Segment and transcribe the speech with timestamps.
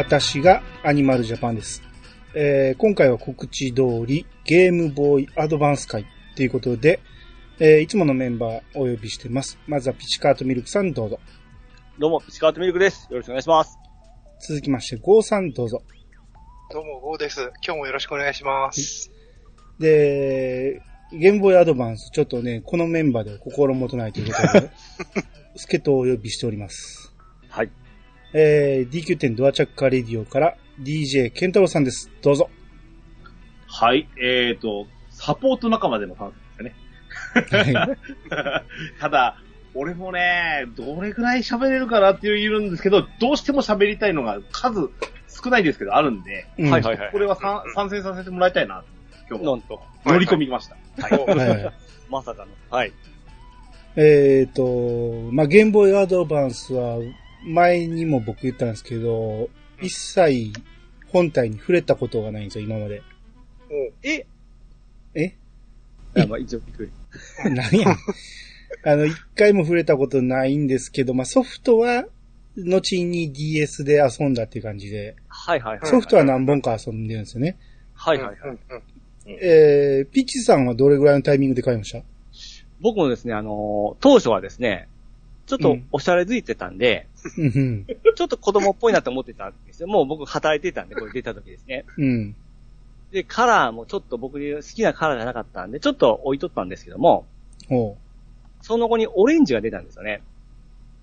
[0.00, 1.82] 私がアニマルジャパンです。
[2.34, 6.06] えー今回は告知通りゲームボーイアドバンス会
[6.36, 7.00] ということで、
[7.58, 9.58] えーいつものメンバーお呼びしてます。
[9.66, 11.20] まずはピチカートミルクさんどうぞ。
[11.98, 13.08] どうも、ピチカートミルクです。
[13.10, 13.78] よろしくお願いします。
[14.48, 15.82] 続きまして、ゴーさんどうぞ。
[16.72, 17.52] どうも、ゴーです。
[17.62, 19.12] 今日もよろしくお願いします。
[19.78, 20.80] で、
[21.12, 24.70] ゲームボーイアドバンス、ちょっとね、このメンバーでは心もとないということで、
[25.56, 27.14] 助っ人をお呼びしております。
[27.50, 27.70] はい。
[28.32, 32.10] えー DQ10 ドアチャッカーレディオから DJ ケンタロウさんです。
[32.22, 32.48] どうぞ。
[33.66, 37.74] はい、えーと、サポート仲間でのファンですかね。
[37.76, 37.96] はい
[39.00, 39.36] ただ、
[39.74, 44.90] 俺もね、どれくらい喋れるかなっていう言うんですけど、どうしても喋りたいのが数
[45.28, 47.18] 少ないですけどあるんで、うんはいはいはいこ。
[47.18, 48.84] れはさん参戦させてもらいたいな、
[49.28, 49.80] 今日はなんと。
[50.04, 50.76] 乗り込みました。
[50.98, 51.72] はいはいはい
[52.10, 52.50] まさかの。
[52.70, 52.92] はい。
[53.96, 56.98] えっ、と、まあ、ゲームボーイアドバンスは、
[57.44, 59.48] 前にも僕言ったんですけど、
[59.80, 60.52] 一切
[61.12, 63.02] 本体に触れたことがないんですよ、今まで。
[64.02, 64.26] え？
[65.14, 65.24] え？
[65.24, 65.32] い
[66.20, 66.90] や、まあ一応びっくり。
[67.54, 67.96] 何や。
[68.84, 72.06] あの、一回も触れたことないんですけど、まあ、ソフトは、
[72.56, 75.86] 後に DS で遊んだっていう感じで、はいはいはい。
[75.88, 77.56] ソフトは何本か遊んでるんですよね。
[77.94, 78.38] はいはいはい。
[78.44, 78.82] うんうん
[79.28, 82.02] えー、ピッチさんはどれぐらいのタイミングで買いました？
[82.80, 84.88] 僕もですね、あのー当初はですね、
[85.50, 89.88] ちょっとおしゃれづいてたんで、うんちょっと子供っぽいなと思ってたんですよ。
[89.88, 91.84] もう僕働いてたんで、これ出た時ですね。
[91.98, 92.04] うん。
[92.04, 92.36] うん。
[93.10, 97.26] で、カラーもちょっと僕に好きなカラーじゃなかったんで、ちょっと置いとったんですけども、
[97.68, 97.96] ほ
[98.62, 100.22] その後にオレンジが出たんですよね。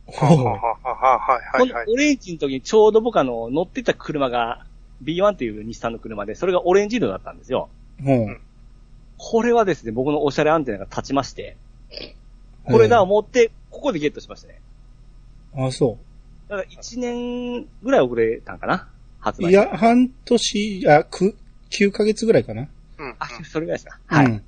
[0.07, 0.11] う。
[0.11, 0.59] ははは
[0.93, 1.93] ははいこの。
[1.93, 4.65] オレンジの時にちょうど僕あの、乗ってた車が
[5.03, 7.69] B1 っていう日産の車で、それがオレンジ色だったんですよ。
[8.03, 8.39] ほう。
[9.17, 11.57] これはですね、僕のおしゃれアンテナが立ちまして、
[12.65, 14.59] これだ思って、ここでゲットしましたね。
[15.55, 15.97] あ、そ
[16.49, 18.87] だから1年ぐらい遅れたんかな？
[19.19, 19.45] 発う。
[19.45, 19.49] 売。
[19.51, 21.35] いや、、半年、あ、く、
[21.69, 22.67] 9ヶ月ぐらいかな。
[22.99, 23.99] うんあ、それぐらいですか？
[24.07, 24.25] はい。
[24.25, 24.43] うん。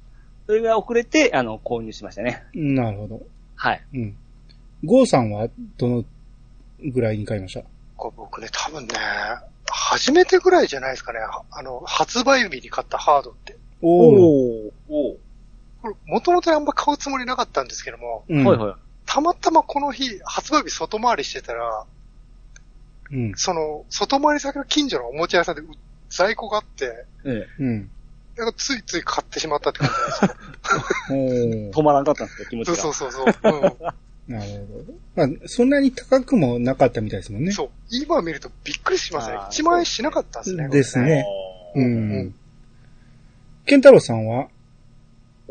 [0.48, 2.44] それぐらい遅れて、あの、購入しましたね。
[2.54, 3.22] なるほど。
[3.56, 3.82] はい。
[3.94, 4.16] うん。
[4.86, 5.48] ゴーさんは
[5.78, 6.06] どの
[6.94, 7.64] ぐらいに買いました？
[7.98, 8.94] これ僕ね、多分ね、
[9.70, 11.20] 初めてぐらいじゃないですかね。
[11.52, 13.58] あの、発売日に買ったハードって。
[13.82, 14.72] おー。
[14.90, 15.20] おおう
[15.82, 18.46] これ、もともとあんま買うつもりなかったんですけども、うん。
[18.46, 18.76] はいはい。
[19.12, 21.84] たまたまこの日、発売日外回りしてたら、
[23.12, 23.34] うん。
[23.36, 25.66] その、外回り先の近所のおもちゃ屋さんでう
[26.10, 27.90] 在庫があって、えうん。
[28.38, 31.74] なんかついつい買ってしまったって感じなんですよ。
[31.82, 32.76] 止まらんかったんですよ、気持ちが。
[32.76, 33.52] そうそうそうそう。
[33.52, 33.74] うん
[34.30, 34.94] なるほど。
[35.16, 37.52] まあ、そんなに高くもなかったみたいですもんね。
[37.52, 37.70] そう。
[37.90, 39.38] 今見るとびっくりしますね。
[39.38, 40.70] あー1万円しなかったんですね。
[40.70, 41.26] ですね。
[41.76, 42.36] うん。
[43.66, 44.50] ケンタロウさんは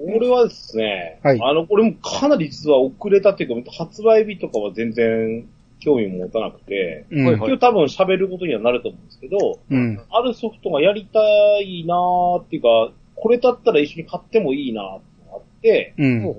[0.06, 5.48] 俺はですね、はいあの、これもかなり実は遅れたっていうか、発売日とかは全然
[5.80, 7.26] 興味も持たなくて、うん。
[7.26, 10.00] はい今日多分喋ることにはなると思うんですけど、うん。
[10.10, 11.20] あるソフトがやりた
[11.60, 16.34] いなーっていうか、これだったら一緒に買ってもいいなーってのがあって、うん。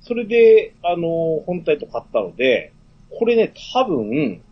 [0.00, 2.72] それで、あのー本体と買ったので、
[3.18, 4.42] これね、多分、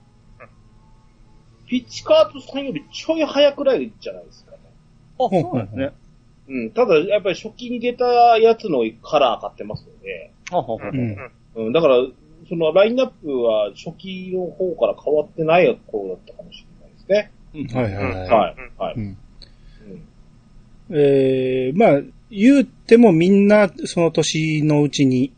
[1.67, 4.59] ピッチカートさんよりちょい早くらいじゃないですかね。
[5.19, 5.25] う。
[5.25, 5.93] あ、そうなんですね。
[6.49, 6.71] うん。
[6.71, 8.05] ただ、やっぱり初期に出た
[8.39, 11.17] やつのカラー買ってますので、ほうん。
[11.57, 11.73] うん。
[11.73, 11.97] だから、
[12.49, 16.67] そのラインナップは初期の方から変わってない頃だったかもし
[17.09, 17.31] れないで
[17.65, 17.81] すね。
[17.81, 18.29] はいはいはい。
[18.29, 18.57] はい。
[18.79, 18.95] はい。
[18.97, 19.03] うん。
[19.03, 19.17] うん
[20.91, 25.33] えー、まあ、言うてもみんなその年のうちに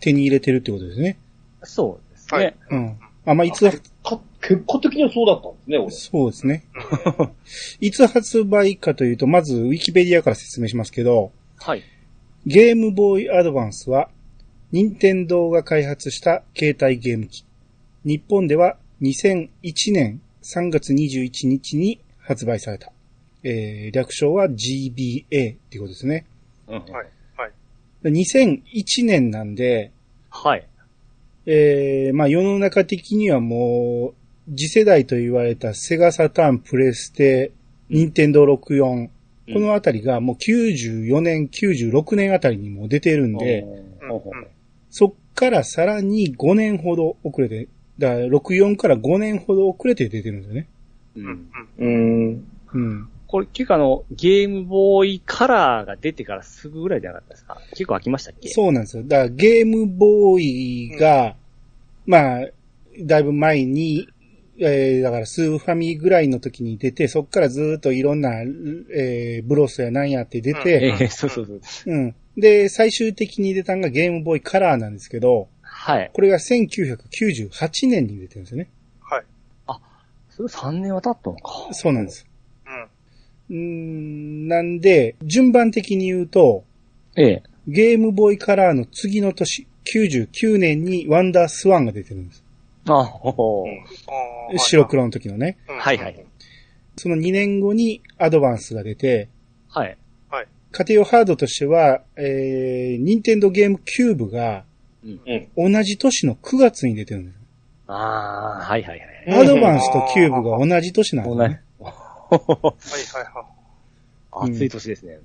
[0.00, 1.18] 手に入れてるってことですね。
[1.62, 2.38] そうですね。
[2.38, 2.98] はいうん。
[3.24, 5.90] あ、まあ、いつ、か結果的にはそうだったんですね、俺。
[5.90, 6.64] そうですね。
[7.80, 11.82] いつ発売かというと、まず、ウィキペディアから説明しますけど、はい。
[12.46, 14.10] ゲームボーイアドバンスは、
[14.72, 17.44] 任天堂が開発した携帯ゲーム機。
[18.04, 19.48] 日本では2001
[19.92, 22.92] 年3月21日に発売された。
[23.42, 26.26] えー、略称は GBA っていうことですね。
[26.68, 26.92] うんはい。
[27.36, 27.52] はい。
[28.04, 29.92] 2001年なんで、
[30.30, 30.66] はい。
[31.46, 37.52] えー、まあ世の中的にはもう、次世代と言われたセガサターン、プレステ、
[37.88, 39.08] ニンテンドー64、
[39.52, 43.64] このあたりがもう94年、96年あたりにもう出てるんで、
[44.90, 50.68] そっからさらに5年ほど遅れて、だから64から5年ほど遅れて出てるんですよね。
[51.16, 51.48] うん。
[51.78, 51.86] うー
[52.36, 52.44] ん。
[52.74, 53.08] うん。
[53.26, 57.58] これ結構あの、ゲームボーイカラーが出てからすぐぐらいじゃなかったですか？
[57.70, 58.48] 結構飽きましたっけ？
[58.48, 59.02] そうなんですよ。
[59.04, 61.34] だからゲームボーイが、
[62.06, 62.46] まあ、
[63.00, 64.08] だいぶ前に、
[64.58, 71.60] えー、だからスーファミぐらいの時に出て、そっからずーっといろんな、えー、ブロスやなんやって出えて、えそうそうそう。
[71.86, 72.14] うん。
[72.36, 76.10] で、最終的に出たのがゲームボーイカラーなんですけど、はい。
[76.12, 78.70] これが1998年に出てるんですよね。
[79.00, 79.24] はい。
[80.30, 81.68] それ3年は経ったのか。
[81.72, 82.26] そうなんです。
[82.66, 82.82] うん。
[83.50, 86.64] うーん、なんで、順番的に言うと、
[87.16, 87.42] ええ。
[87.66, 92.44] ゲームボーイカラーの次の年、99年にワンダースワンが出てるんです。
[92.88, 94.52] あ、ほう。
[94.52, 94.86] うん白。
[94.86, 95.58] 黒の時のね。
[95.68, 96.26] うんはいはい。
[96.96, 99.28] その2年後にアドバンスが出て、
[99.68, 99.98] はい。
[100.72, 104.64] 家庭用ハードとしては、えー、ニンテンドゲームキューブが
[105.02, 105.72] うん。
[105.72, 107.36] 同じ年の9月に出てるんです。
[107.86, 109.00] ああ、はいはいはい。
[109.28, 111.42] うんアドバンスとキューブが同じ年なんですね。
[111.42, 113.24] はいはい
[114.40, 114.50] はい。
[114.52, 115.18] 暑い年ですね。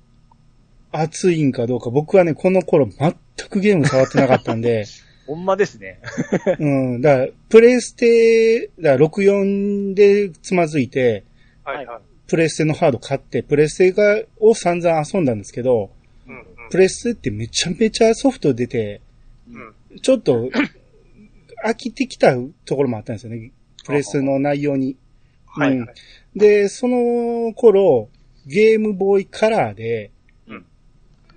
[0.92, 3.14] 暑いんかどうか、僕はね、この頃全
[3.48, 4.84] くゲーム触ってなかったんで、
[5.26, 6.00] ほんまですね。
[6.58, 11.24] うん、だから、プレステ、だから64でつまずいて、
[11.64, 12.00] はいはい。
[12.26, 15.90] プレステのハード買って、プレステが、を散々遊んだんですけど、
[16.26, 16.44] うんうん。
[16.70, 19.00] プレステってめちゃめちゃソフト出て、
[19.50, 20.00] うん。
[20.00, 20.50] ちょっと、
[21.64, 22.34] 飽きてきた
[22.64, 23.52] ところもあったんですよね。
[23.84, 24.96] プレステの内容に。
[25.46, 25.88] はいはい。
[26.38, 28.08] で、その頃、
[28.46, 30.10] ゲームボーイカラーで、
[30.46, 30.66] うん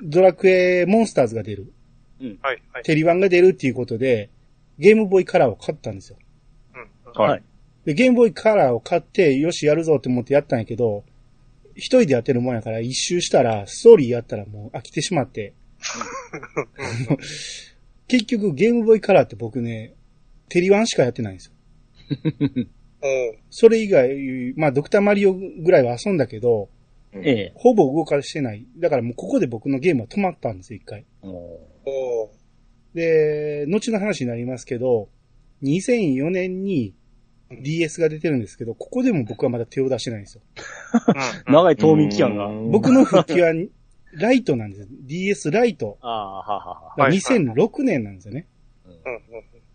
[0.01, 1.71] ドラクエモンスターズが出る。
[2.19, 2.83] はいはい。
[2.83, 4.29] テリワンが出るっていうことで、
[4.77, 6.17] ゲームボーイカラーを買ったんですよ。
[6.75, 7.21] うん。
[7.21, 7.43] はい。
[7.85, 11.03] で、ゲームボーイカラーを買って、よし、やるぞって思ってやったんやけど、
[11.75, 15.53] 一人でやってるもんやから、一周したら、ストーリーやったらもう飽きてしまって、
[18.07, 19.93] 結局ゲームボーイカラーって僕ね、
[20.49, 21.53] テリワンしかやってないんですよ。
[23.49, 26.69] それ以外、まあ、ドクターマリオぐらいは遊んだけど、
[27.13, 27.53] ええ。
[27.55, 28.65] ほぼ動かしてない。
[28.77, 31.05] だからもうここで僕のゲームは止まったんですよ、一回。
[32.93, 35.09] で、後の話になりますけど、
[35.63, 36.93] 2004年に
[37.61, 40.41] DS が出てるんですけど、ここでも僕はまだ手を出してないんですよ。
[41.47, 42.47] う長い冬眠期間が。
[42.71, 43.53] 僕の復帰は
[44.13, 44.87] ライトなんです。
[44.89, 45.97] DS ライト。
[46.01, 46.89] ああ、はあはあはあ。
[46.89, 48.47] だからはい2006年なんですよね。
[48.85, 49.21] うんうん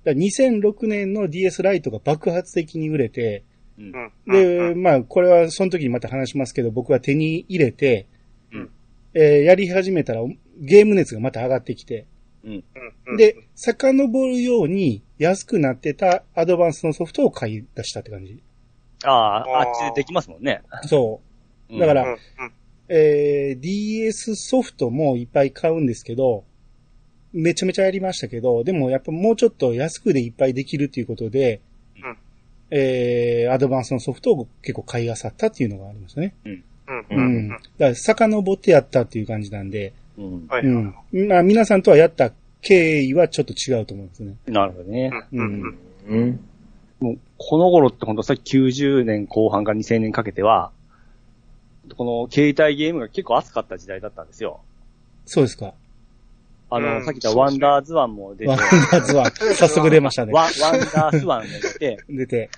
[0.02, 3.44] だから2006年の DS ライトが爆発的に売れて、
[3.78, 3.92] うん
[4.26, 4.72] うん。
[4.72, 8.06] で、まあ、これはその時にまた話しますけど、僕は手に入れて、
[8.50, 8.70] うん
[9.12, 10.22] えーやり始めたら
[10.60, 12.06] ゲーム熱がまた上がってきて、
[12.44, 12.64] うん
[13.06, 18.42] うん、で、遡るように安くなってたアドバンスのソフトを買い出したって感じ。
[19.04, 20.62] ああ、あっちでできますもんね。
[20.86, 21.20] そ
[21.68, 21.78] う。
[21.78, 22.18] だから、うんうん
[22.92, 26.44] えー DS ソフトもいっぱい買うんですけど、
[27.32, 31.60] めちゃめちゃやりましたけど、でもやっぱもうちょっと安くでいっぱいできるっていうことで、
[31.96, 32.16] うん
[32.72, 36.34] えーアドバンスのソフトを結構買い漁ったっていうのがありますね。
[36.44, 37.48] うんううんん。
[37.48, 40.46] だから遡ってやったっていう感じなんで、うん。
[40.48, 40.62] はい。
[40.64, 40.94] うん。
[41.28, 44.36] まあ皆さんとはやった経緯はちょっと違うと思うんですね。
[44.46, 45.10] なるほどね。
[45.32, 46.40] うんうんうん。
[47.00, 50.70] もう、この頃って本当さっき90年後半から2000年かけては、
[51.96, 54.60] この携帯ゲームが結構熱かった時代だったんですよ。
[55.24, 55.74] そうですか。
[56.70, 60.32] あの、うんさっき言ったワンダースワンも出て、ワンダーズ は早速出ましたね。
[60.32, 62.50] ワンワンダースワンが出て、 出て。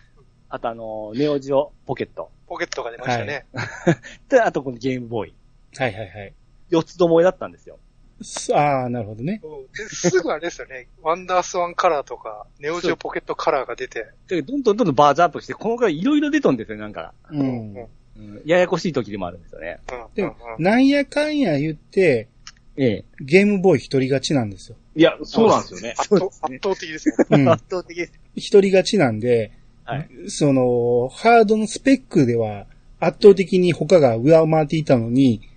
[0.48, 2.30] ああとあの、ネオジオポケット。
[2.46, 3.46] ポケットが出ましたね。
[4.28, 5.34] で、あとこのゲームボーイ。
[5.76, 6.34] はいはいはい。
[6.72, 7.78] 四つどもえだったんですよ。
[8.22, 9.40] すああ、なるほどね。
[9.44, 10.88] うんですぐあれですよね。
[11.02, 14.06] ワンダースワンカラーとか、ネオジオポケットカラーが出て。
[14.28, 17.12] で、どんどんどんどんバージョンアップして、このくらいいろいろ出とんですよ、なんか。
[17.30, 17.74] うん。
[17.74, 18.42] うん。
[18.46, 19.80] ややこしい時でもあるんですよね。
[19.90, 22.28] うんでもうんうんなんやかんや言って、
[22.76, 23.04] ええ。
[23.20, 24.76] ゲームボーイ一人勝ちなんですよ。
[24.94, 25.94] いや、そうなんですよね。
[25.98, 27.14] 圧倒そうですね圧倒的ですよ。
[27.30, 27.48] うん。
[27.50, 28.12] 圧倒的です。
[28.34, 29.52] 一人勝ちなんで、
[29.84, 30.08] はい。
[30.28, 32.66] その、ハードのスペックでは
[33.00, 35.51] 圧倒的に他が上回っていたのに、うん。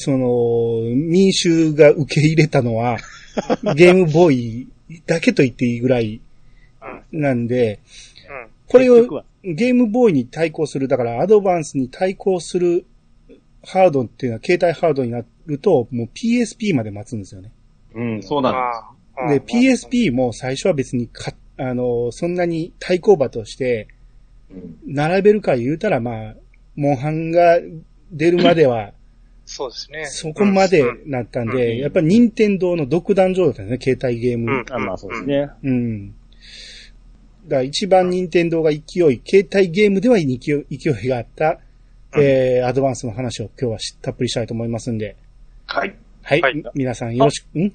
[0.00, 2.98] その、民衆が受け入れたのは、
[3.76, 4.68] ゲームボーイ
[5.06, 6.20] だけと言っていいぐらい
[7.12, 7.80] なんで、
[8.28, 8.48] うん。
[8.66, 12.84] これをゲームボーイに対抗する、だからアドバンスに対抗する
[13.62, 17.52] ハードっていうのは携帯ハードになると、もう PSP まで待つんですよね。
[17.94, 23.88] うん、そうなんああで、PSP も最初は別にか、あの、そんなに対抗馬として。
[24.86, 26.34] 並べるか言うたら、まあ、
[26.76, 27.58] モンハンが
[28.12, 28.92] 出るまでは、
[29.52, 30.06] そうですね。
[30.06, 34.52] そこまでうんなったんうんで、やっぱり任天堂の独壇場だったんですね、携帯ゲーム。
[34.52, 35.50] うんあまあそうですね。
[35.64, 36.08] うん。
[36.10, 38.82] だから一番任天堂が勢い、
[39.26, 41.58] 携帯ゲームでは勢い勢いがあった、
[42.16, 45.16] えー、アドバンスの話を今日はしたっぷりしたいと思いますんで。
[45.66, 45.94] はい。
[46.22, 46.40] はい。
[46.42, 47.72] はい皆さんよろしく、ん？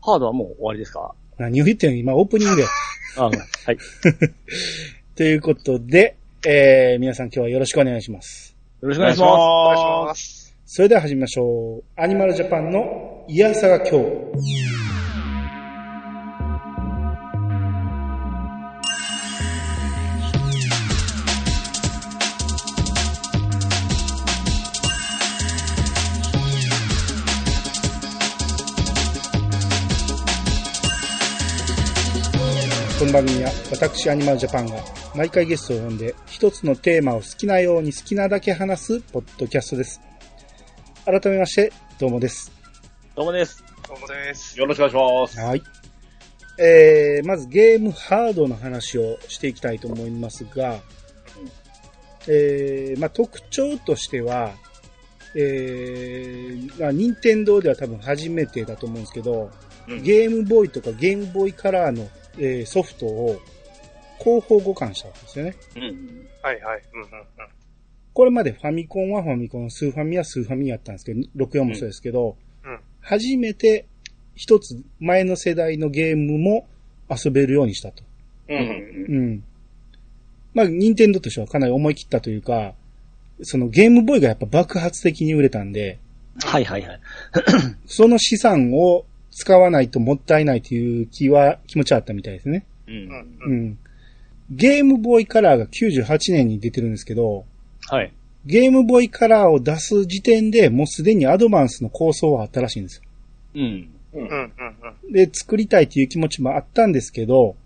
[0.00, 1.12] ハードはもう終わりですか？
[1.36, 1.96] 何を言ってんの？
[1.98, 2.64] 今オープニングで。
[3.18, 3.32] あはい。
[5.14, 6.16] ということで、
[6.46, 8.56] えー、皆さん今日はよろしくお願いします。
[8.80, 10.37] よろしくお願いしおま願いします。
[10.70, 11.84] それでは始めましょう。
[11.96, 13.92] アニマルジャパンのイヤサガ今日。
[32.98, 34.74] この番組は私アニマルジャパンが
[35.14, 40.07] 毎回ゲストを呼んで一つのテーマを好きなように好きなだけ話すポッドキャストです。
[41.10, 42.52] 改めまして、どうもです。
[43.16, 43.64] どうもです。
[43.88, 44.60] どうもです。
[44.60, 45.40] よろしくお願いします。
[45.40, 45.62] はい。
[46.58, 50.80] えー、まずゲームハードの話をしていきたいと思いますが、
[52.26, 54.50] えー、まあ特徴としては、
[55.34, 59.50] えー、まあ任天堂では多分初めてだと思うんですけど、
[59.88, 63.40] うんゲームボーイとかゲームボーイカラーの、えーソフトを
[64.18, 65.56] 広報互換したんですよね。
[65.74, 66.28] うん。
[66.42, 66.82] はいはい。
[66.92, 67.57] うんうんうん。
[68.18, 73.86] これまでファミコンはファミコン、スーファミはスーファミやったんですけど、64もそうですけど、うんうん初めて
[74.34, 76.66] 一つ前の世代のゲームも
[77.08, 78.02] 遊べるようにしたと。
[78.48, 78.54] う。
[78.54, 78.64] うんん。
[78.64, 79.44] うん。
[80.52, 82.74] まあ、任天堂としてはかなり思い切ったというか、
[83.42, 86.00] そのゲームボーイがやっぱ爆発的に売れたんで、
[86.40, 87.00] はいはいはい。
[87.86, 92.66] その資産を使わないともったいないという気は、気持ちはあったみたいですね。
[92.88, 92.90] う。
[92.90, 93.64] うんんううん。
[93.68, 93.78] ん。
[94.50, 97.44] ゲームボーイカラーが98年に出てるんですけど、
[97.90, 98.12] はい。
[98.46, 103.02] ゲームボーイカラーを出す時点でもうすでにアドバンスの構想はあったらしいんですよ。
[103.54, 103.88] うん。
[104.14, 104.52] うんうんうん
[105.06, 105.12] うん。
[105.12, 107.56] で、作りたいという気持ちもあったんですけど、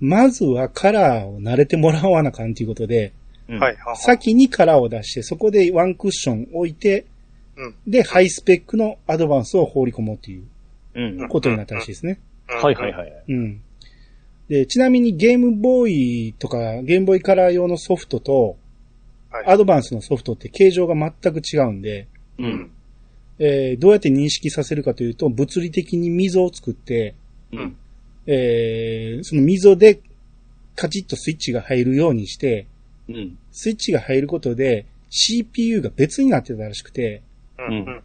[0.00, 3.12] まずはカラーを慣れてもらわなあかんということで、
[3.48, 3.76] うんはい。
[3.76, 3.96] はい。
[3.96, 7.06] 先にカラーを出して、そこでワンクッション置いて、
[7.56, 10.42] うんで、ハイスペックのアドバンスを放り込もうという
[10.94, 11.28] うん。
[11.28, 12.18] ことになったらしいですね。
[12.46, 13.12] はいはいはい。
[13.28, 13.60] うん。
[14.48, 15.90] で、ちなみにゲームボー
[16.28, 18.56] イとか、ゲームボーイカラー用のソフトと、はい。
[19.44, 22.06] アドバンスのソフトって形状が全く違うんで、
[22.38, 22.70] うん。
[23.38, 27.14] えーどうやって認識させるかというと、物理的に溝を作って、
[27.52, 27.76] うん。
[28.26, 30.00] えーその溝で
[30.74, 32.66] カチッとスイッチが入るようにして、
[33.08, 33.38] うん。
[33.52, 37.22] スイッチが入ることで CPU が別になってたらしくて、
[37.58, 38.02] うんうんうん。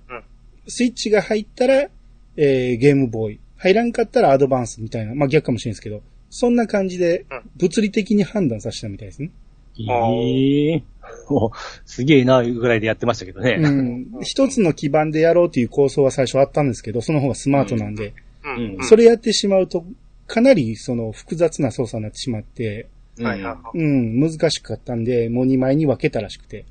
[0.68, 1.90] スイッチが入ったら、
[2.38, 3.40] えーゲームボーイ。
[3.58, 5.14] 入らんかったらアドバンスみたいな。
[5.14, 9.30] まあ、逆かもしれないですけど、そんな感じでうん物理的に判断させたみたいですね。
[9.78, 10.84] ええ
[11.30, 13.58] もう、すげえな、ぐらいでやってましたけどね。
[13.60, 14.08] うん。
[14.22, 18.14] 一つの基盤でやろうという構想は最初あったんですけど、その方がスマートなんで、
[18.44, 18.84] うんうん。
[18.84, 19.86] それやってしまうと、
[20.28, 22.88] かなりその複雑な操作になってしまって、
[23.18, 23.78] うんはいはいはい。
[23.78, 26.66] うん、難しかったんで、もう2枚に分けたらしくて。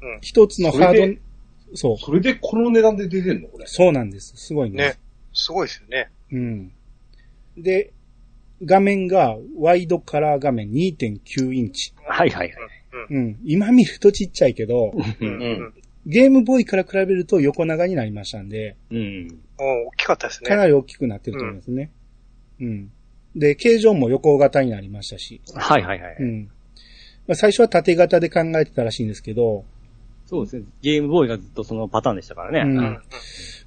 [0.00, 3.66] うん一つのハーそれでド、そう、それでこの値段で出てんのこれ。
[3.66, 4.32] そうなんです。
[4.36, 4.76] すごいね。
[4.76, 4.98] ね。
[5.32, 6.10] すごいですよね。
[6.32, 6.72] うん。
[7.56, 7.92] で、
[8.64, 11.92] 画面がワイドカラー画面2.9インチ。
[12.06, 12.56] はいはいはい。
[13.10, 13.38] うん。
[13.44, 15.24] 今見るとちっちゃいけど、う。
[15.24, 15.74] うん。
[16.06, 19.38] ゲームボーイから比べると横長になりましたんで、うん。
[19.58, 20.48] お大きかったですね。
[20.48, 21.90] かなり大きくなってると思いますね。
[22.60, 22.92] うん。
[23.36, 26.16] で、形状も横型になりましたし、はいはいはい。
[26.18, 26.50] うん。
[27.26, 29.64] まあ、最初は縦型で考えてたらしいんですけど、
[30.26, 30.64] そうですね。
[30.80, 32.60] ゲームボーイがずっとそのパターンでしたからね。
[32.60, 33.02] うんうん。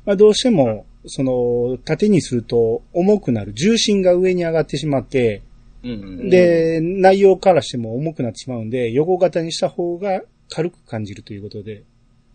[0.05, 3.53] まあ、どうしても、その、縦にすると重くなる。
[3.53, 5.43] 重心が上に上がってしまって、
[5.85, 6.29] うん。
[6.29, 11.83] で、内容からしても重くなってしまうんで、横型にした方が軽く感じるということで。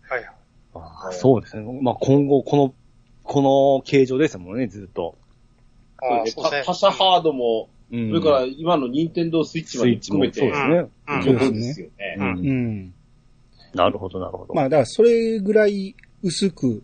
[0.01, 0.29] はいはい。
[0.73, 1.79] ああそうですね。
[1.81, 2.73] まあ今後、この、
[3.23, 5.17] この形状ですもんね、ずっと。
[6.01, 6.63] ああ、そうですね。
[6.65, 10.87] 他社ハードも、うんそれから今の任天堂スイッチまで含めて、そうですね。
[11.09, 12.15] うんですよね。
[12.17, 12.93] うんうん。
[13.73, 14.53] なるほど、なるほど。
[14.53, 15.93] まあ、だからそれぐらい
[16.23, 16.83] 薄く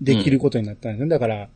[0.00, 1.08] できることになったんですね。
[1.08, 1.48] だから、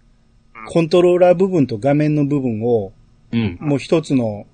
[0.69, 2.93] コントローラー部分と画面の部分を
[3.33, 3.59] うん。
[3.61, 4.47] もう一つの、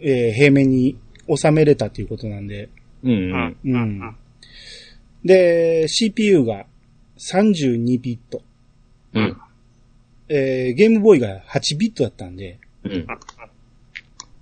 [0.00, 0.96] えー平面に
[1.34, 2.68] 収めれたということなんで。
[3.02, 3.12] うん。
[3.12, 3.74] ううんん。
[3.74, 4.16] うん。
[5.24, 6.66] で、CPU が
[7.18, 8.42] 32ビット。
[9.14, 9.36] うん。
[10.28, 13.06] えーゲームボーイが8ビットだったんで、うん。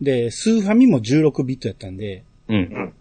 [0.00, 2.93] で、スーファミも16ビットやったんで、うん。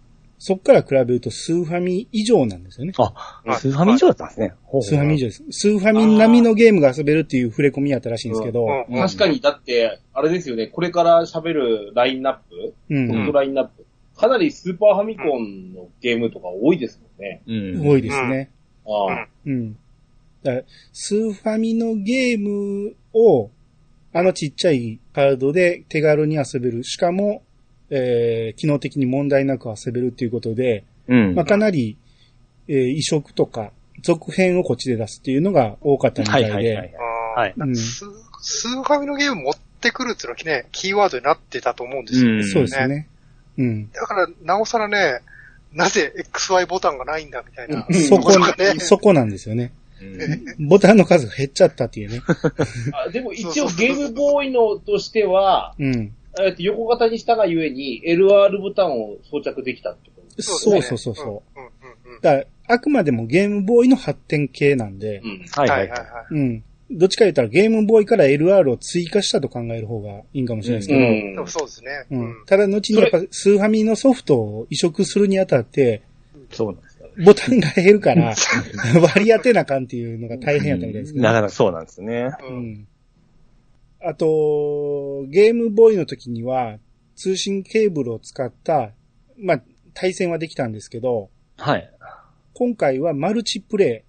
[0.44, 2.94] そっから比べるとスーファミ以上なんですよね。
[2.98, 4.56] あ、スーファミ以上だったんですね。
[4.64, 5.44] ほうほうスーファミ以上です。
[5.52, 13.86] スーファミ並みのゲームが遊べるっていう触れ込みやったらしいんですけど、うん確かに、だって、あれですよね、これから喋るラインナップ、うん、ソフトラインナップ、
[14.18, 17.44] かなりスーパーファミコンのゲームとか多いですもんね。
[17.46, 17.88] うん。
[17.88, 18.50] 多いですね。
[18.88, 19.78] ああうん。
[20.42, 23.52] だからスーファミのゲームを、
[24.12, 26.84] あのちっちゃいカードで手軽に遊べる。
[26.84, 27.44] しかも、
[27.92, 31.36] えー、機能的に問題なく遊べるっていうことで、うん。
[31.36, 31.98] まあ、かなり、
[32.68, 33.72] えー移植とか、
[34.02, 36.94] 続編をこっちで出すっていうのが多かったみたはいいはいはい
[37.36, 37.54] はい。
[37.56, 38.06] うんス
[38.44, 42.32] スーファミのゲーム持ってくるっていうのはね、キーワードになってたと思うんですよ。
[42.32, 43.08] うんそうですね。
[43.58, 43.92] うん。
[43.92, 45.20] だから、なおさらね、
[45.74, 47.86] なぜ XY ボタンがないんだみたいな。
[47.88, 48.32] うんそこ
[48.80, 49.74] そこなんですよね。
[50.02, 52.22] うんボタンの数が減っちゃったっていうね。
[53.06, 56.14] あでも一応ゲームボーイのとしては、うん。
[56.40, 61.60] えっと横型にしたがゆえに LR ボタンを装着できたってことですそうそうそうそう。
[61.60, 61.64] うん。
[61.64, 61.70] うん
[62.06, 62.22] うんうん。
[62.22, 65.46] だから、あくまでもゲームボーイの発展系なんで、うん。
[65.56, 66.02] はいはいいはい。
[66.32, 66.64] うん。
[66.94, 72.06] どっちか言ったらゲームボーイから LR を追加したと考える方がいいんかもしれないですけど、うんでもそうですね。
[72.12, 72.46] ううんん。
[72.46, 76.02] ただ後にやっぱスーファミのソフトを移植するにあたって、
[76.52, 77.08] そうなんですよ。
[77.26, 78.34] ボタンが減るから、
[79.02, 82.32] 割り当てなあかんっていうのが大変やったみたいですけど、なかなかそうなんですね。
[82.42, 82.46] う。
[82.48, 82.88] うんん。
[84.04, 86.78] あと、ゲームボーイの時には、
[87.16, 88.92] 通信ケーブルを使った、
[89.38, 89.62] まあ、
[89.94, 91.92] 対戦はできたんですけど、はい。
[92.54, 94.06] 今回はマルチプレ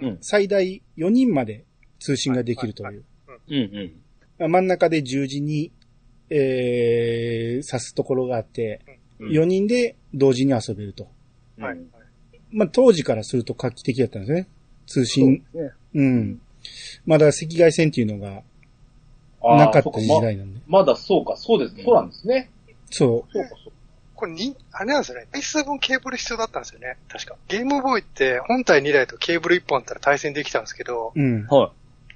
[0.00, 1.64] イ、うん最大4人まで
[2.00, 3.04] 通信ができるという。
[3.48, 3.92] うんうん。
[4.38, 5.72] まあ真ん中で十字に、
[6.28, 8.80] えー、刺すところがあって、
[9.20, 11.08] うん4人で同時に遊べると。
[11.58, 11.78] はい。
[12.50, 14.48] まあ、当時からすると画期的だったんですね。
[14.86, 15.44] 通信。
[15.52, 15.70] そうね。
[15.94, 16.40] うん。
[17.06, 18.42] まだ赤外線っていうのが
[19.56, 20.60] なかった時代なんで。
[20.66, 21.84] まだそうか、そうです。
[21.84, 22.50] そうなんですね。
[22.90, 23.72] そそうか、そう
[24.14, 25.26] これに、あれなんですよね。
[25.32, 26.96] 台数分ケーブル必要だったんですよね。
[27.08, 27.36] 確か。
[27.48, 31.20] ゲームボーイって本体2台とケーブル1本あったら対戦できたんですけど、う。
[31.20, 31.46] うん。
[31.48, 31.72] は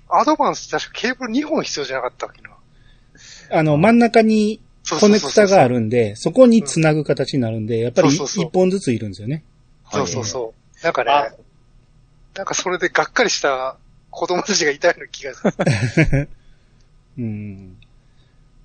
[0.09, 2.51] アドバンス確かケーブル2本必要じゃなかったっけな。
[3.51, 4.61] あの、真ん中に
[5.01, 9.45] コネクタがあるんで、そこに繋ぐ形になるんで、やっぱりそうそうそう一本ずついるんですよね。
[9.91, 10.85] そうそうそう。
[10.85, 11.35] なんかねあ、
[12.37, 13.77] なんかそれでがっかりした
[14.11, 16.29] 子供たちがいたような気がする。
[17.19, 17.77] うん。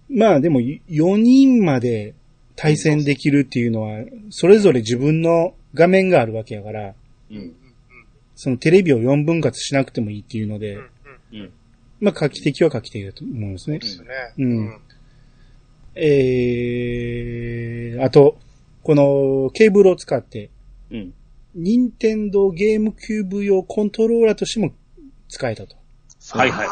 [0.09, 2.13] まあでも、4人まで
[2.55, 6.93] 対戦できるっていうのは、それぞれ自分の画面があるわけやから、
[7.31, 7.55] うん。
[8.35, 10.89] そのテレビを4分割しなくてもいいっていうのでうん、
[11.33, 11.39] うん。
[11.41, 11.51] うん。
[12.01, 13.87] まあ画期的は画期的だと思うんですねで。
[13.87, 14.11] すよね。
[14.37, 14.79] うん
[15.95, 18.37] えー、あと、
[18.81, 20.49] このケーブルを使って、
[20.91, 21.13] うん。
[21.55, 24.73] 任天堂ゲームキューブ用コントローラーとしても
[25.29, 25.75] 使えたと。
[26.31, 26.67] はいはい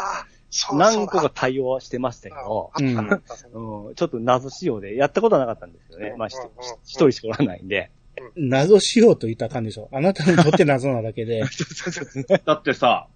[0.73, 6.13] 何個か対応はしてましたけど、ちょっと謎仕様でやったことはなかったんですよね。
[6.17, 7.91] まあ、一人しかおらないんで。
[8.35, 9.89] 謎しようと言ったらあかんでしょ。
[9.91, 11.43] あなたにとって謎なだけで。
[12.45, 13.07] だってさ、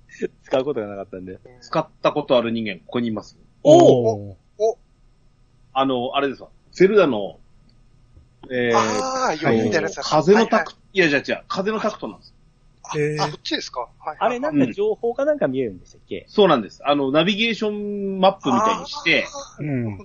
[0.43, 1.39] 使うことがなかったんで。
[1.61, 3.37] 使ったことある人間ここにいます。
[3.63, 4.35] おー
[5.73, 6.49] あの、あれですわ。
[6.71, 7.39] ゼルダの、
[8.49, 10.79] えー、ああ、余韻みたいなやつだ風のタクト。
[10.79, 12.34] ト、いや、じゃあ違う、風のタクトなんです。
[12.93, 13.89] あへーあ、そっちですか？
[13.99, 14.17] はい。
[14.19, 16.25] あれなんか情報かなんか見えるんでしたっけ？
[16.27, 16.81] そうなんです。
[16.85, 19.25] あの、ナビゲーションマップみたいにして、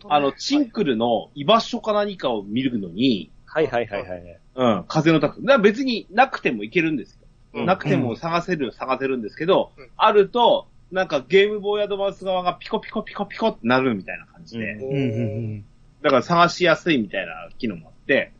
[0.09, 4.41] ああの、チンクルの居場所か何かを見るのに、はいはいはいはい。
[4.55, 5.43] うん、風のタクト。
[5.43, 7.19] だから別になくてもいけるんですよ。
[7.55, 15.65] うんなくても探せる、探せるんですけど、うんあると、なんかゲームボーイアドバンス側がピコピコピコピコってなるみたいな感じで、うんうんうん
[16.03, 18.33] だから探しやすいみたいな機能もあって、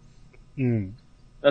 [0.57, 0.97] うん。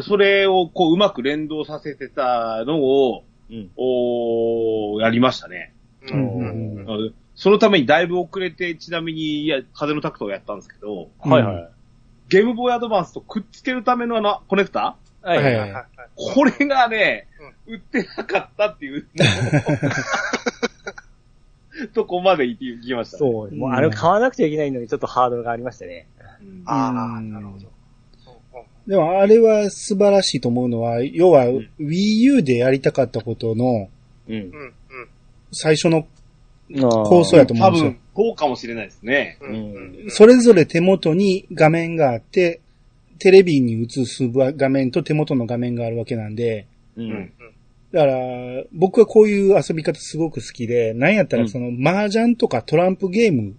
[0.03, 3.71] それをこううまく連動させてたのを、うん。
[3.77, 5.73] おーやりましたね。
[6.03, 11.69] ううんんうんうんそのためにだいぶ遅れて、ちなみに、いや、風のタクトをやったんですけど、はいはい。
[12.27, 14.97] ゲームボーイアドバンスとくっつけるためのあの、コネクタ？
[15.21, 17.27] はいはいはいはいこれがね、
[17.65, 19.07] 売ってなかったっていう、
[21.93, 23.19] とこまで行きました、ね。
[23.19, 23.55] そう。
[23.55, 26.07] もうあれを買わなくちゃいけないのにちょっとハードルがありましたね。
[26.41, 27.71] うんああ、うんなるほど。
[28.89, 33.87] でもあれは素晴らしいと思うのは、要はん Wii U でやりたかったことの
[34.27, 34.35] うん。
[34.35, 34.73] うんうん
[35.51, 36.05] 最初の
[36.71, 39.37] 構構想やと思多うんですよ分。、そうかもしれないですね。
[39.41, 42.61] うんうんそれぞれ手元に画面があって、
[43.19, 47.01] テレビに映す画面と手元の画面があるわけなんで、う。
[47.03, 47.31] うんん。
[47.91, 53.55] だから、僕はこういう遊び方すごく好きで、なんやったうんらその、麻雀とかトランプゲーム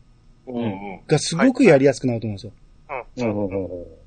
[0.46, 1.00] うんうん。
[1.06, 2.52] がすごくやりやすくなると思うんですよ。
[3.18, 3.99] うんうん。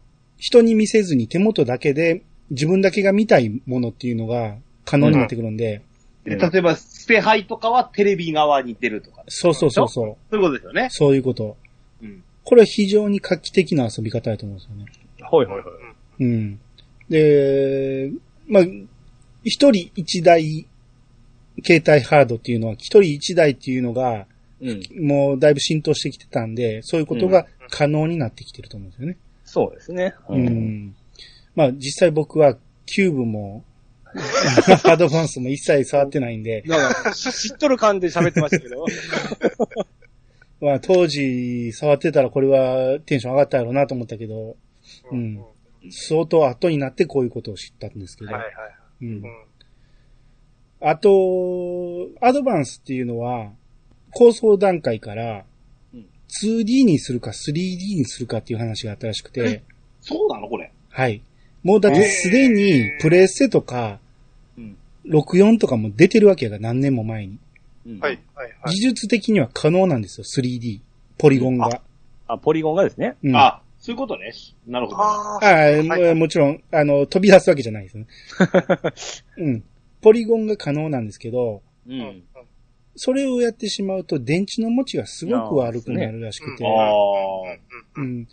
[0.43, 5.82] 人に見せずに手元だけで自分だけが見たいものっていうのが可能になってくるんで、
[6.25, 9.23] で、例えば、スペハイとかはテレビ側に出るとか。
[9.29, 10.17] そうそうそうそう。
[10.29, 10.88] そういうことですよね。
[10.89, 11.56] そういうこと。
[12.01, 12.23] うん。
[12.43, 14.86] これは非常に画期的な遊び方だと思うんですよね。
[15.19, 15.65] はいはいはい。
[16.19, 16.60] うん。
[17.10, 18.12] で、
[18.47, 18.63] まあ、
[19.43, 20.65] 一人一台
[21.65, 24.25] 携帯ハードっていうのは、一人一台っていうのが、
[24.62, 24.82] うん。
[25.06, 29.17] もうだいぶ浸透してきてたんで、そういうことが可能になってきてると思うんですよね。
[29.54, 30.16] そうですね。
[30.30, 30.96] うん。
[31.54, 33.63] まあ実際僕はキューブも、
[34.86, 38.84] アドバンスも一切触ってないんで、だから、知っとる感じで喋ってましたけど。
[40.60, 44.58] まあ当時触ってたらこれはテンション上がったやろうなと思ったけど、
[45.12, 45.46] ううんん
[45.92, 48.54] 相当後になってこういうことを知ったんですけど、はいはい。
[49.04, 49.24] うんうん
[50.86, 53.54] あと、アドバンスっていうのは、
[54.12, 55.44] 構想段階からうん、
[56.41, 57.54] 2D にするか 3D
[57.98, 59.63] にするかっていう話があったらしくて、
[60.02, 60.48] そうなの？
[60.48, 60.72] これ。
[60.89, 61.22] はい。
[61.63, 64.00] もうだってすでにプレステとか、
[64.58, 64.78] うん。
[65.08, 67.38] 64とかも出てるわけやから何年も前に。
[67.88, 68.19] うんはい。
[68.36, 68.80] はいはい技。
[68.82, 70.80] 術的には可能なんですよ、3D。
[71.17, 71.82] ポリゴンが。
[72.28, 73.15] あ、ポリゴンがですね？
[73.24, 74.32] うん、あ、そういうことね。
[74.65, 74.98] なるほど。
[75.02, 78.08] ああ、ももちろん、あの、飛び出すわけじゃないですね。
[79.38, 79.63] うん。
[80.02, 82.24] ポリゴンが可能なんですけど、ううんん。
[82.95, 88.01] それをやってしまうと電池の持ちがすごく悪くなるらしくて、ああ。
[88.01, 88.27] うん。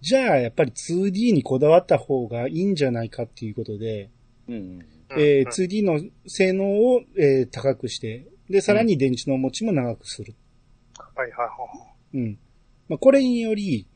[0.00, 4.10] じゃあ、やっぱり 2D にこだわった方がいいんじゃないかっていうことで、
[4.48, 4.80] うん。
[5.16, 10.34] えー 2D の性能を、えー高くして、で、さらに電池の持ちも長くする。
[11.14, 11.46] はいはいは
[12.14, 12.18] い。
[12.18, 12.38] うん。
[12.88, 13.86] まあ、これにより、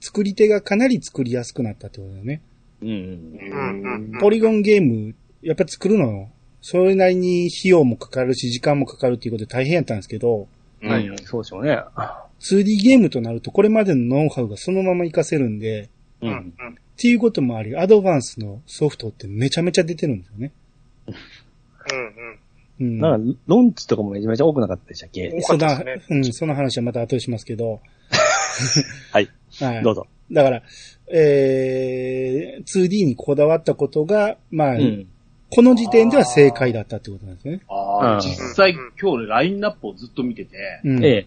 [0.00, 2.42] 作り手がかなり作りやすくなったってことだよね。
[2.82, 2.88] うん。
[2.88, 6.30] うんうんポリゴンゲーム、やっぱ作るの、
[6.62, 10.46] それなりに費用もかかるし、時間もかかるっていうことで大変やったんですけど、
[10.80, 11.06] はい。
[11.24, 11.78] そうでしょうね。
[12.40, 15.90] 2D ゲームとなるとこれまでのノウハウがそのまま活かせるんで、
[16.22, 16.38] ううんうんん。
[16.40, 16.44] っ
[16.96, 20.52] ていうこともあり、アドバンスのソフトってめちゃめちゃ出てるんですよね。
[21.08, 21.16] うん
[22.80, 22.98] うん。
[23.00, 25.30] なんか、ロンチとかもめちゃめちゃ多くなかったでしたっけ？
[25.30, 27.80] 多そんな、うん、その話はまた後でしますけど。
[29.12, 29.28] はい。
[29.60, 29.82] はい。
[29.82, 30.06] どうぞ。
[30.30, 30.62] だから、
[31.12, 35.06] えー、2D にこだわったことが、まあ、うん。
[35.54, 37.54] この時点では正解だったってことなんですね。
[37.54, 41.04] うんああ、実際今日ね、ラインナップをずっと見てて、うん。
[41.04, 41.26] ええ。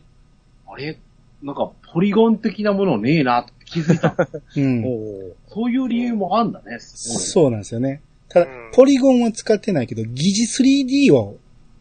[0.67, 0.97] あれ
[1.43, 4.15] なんか、ポリゴン的なものねえなって気づいた。
[4.57, 4.83] うん。
[4.83, 6.77] おそういう理由もあんだね。
[6.79, 8.01] そうなんですよね。
[8.27, 11.37] ただうん、ポリゴンは使ってないけど、疑似 3D を、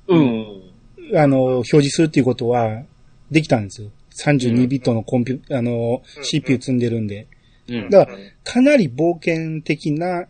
[0.09, 0.15] う。
[0.15, 1.19] うん。
[1.19, 2.83] あの、表示するっていうことは、
[3.31, 3.89] できたんですよ。
[4.17, 7.27] 32ビットのコンピュ、あの、うん CPU 積んでるんで。
[7.69, 7.89] うん。
[7.89, 10.27] だから、かなり冒険的な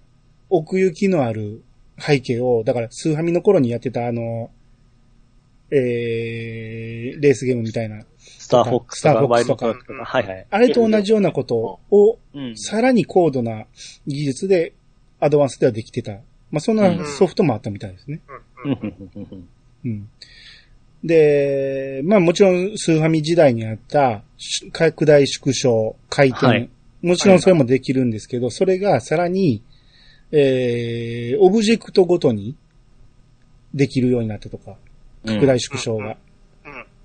[0.48, 1.63] 奥行きのある
[1.98, 4.50] 背景を、だから、スーハミの頃にやってたあの、
[5.70, 8.04] えー、レースゲームみたいな。
[8.18, 10.04] スターフォックスとか、スターフォックスとか。
[10.04, 10.46] はいはい。
[10.50, 12.57] あれと同じようなことを、うん。
[12.57, 13.66] さらに高度な
[14.07, 14.74] 技術で、
[15.20, 16.12] アドバンスではできてた。
[16.50, 18.20] まあ、そんなソフトもあったみたいですね。
[19.85, 20.09] うん。
[21.02, 26.70] で、まあもちろんスーファミ時代にあったし拡大縮小、回転、はい
[27.04, 29.62] もちろんそれもできるんですけど、それがさらに、
[30.36, 32.56] えー、オブジェクトごとに
[33.72, 34.76] できるようになったとか、
[35.24, 36.16] 拡大縮小が。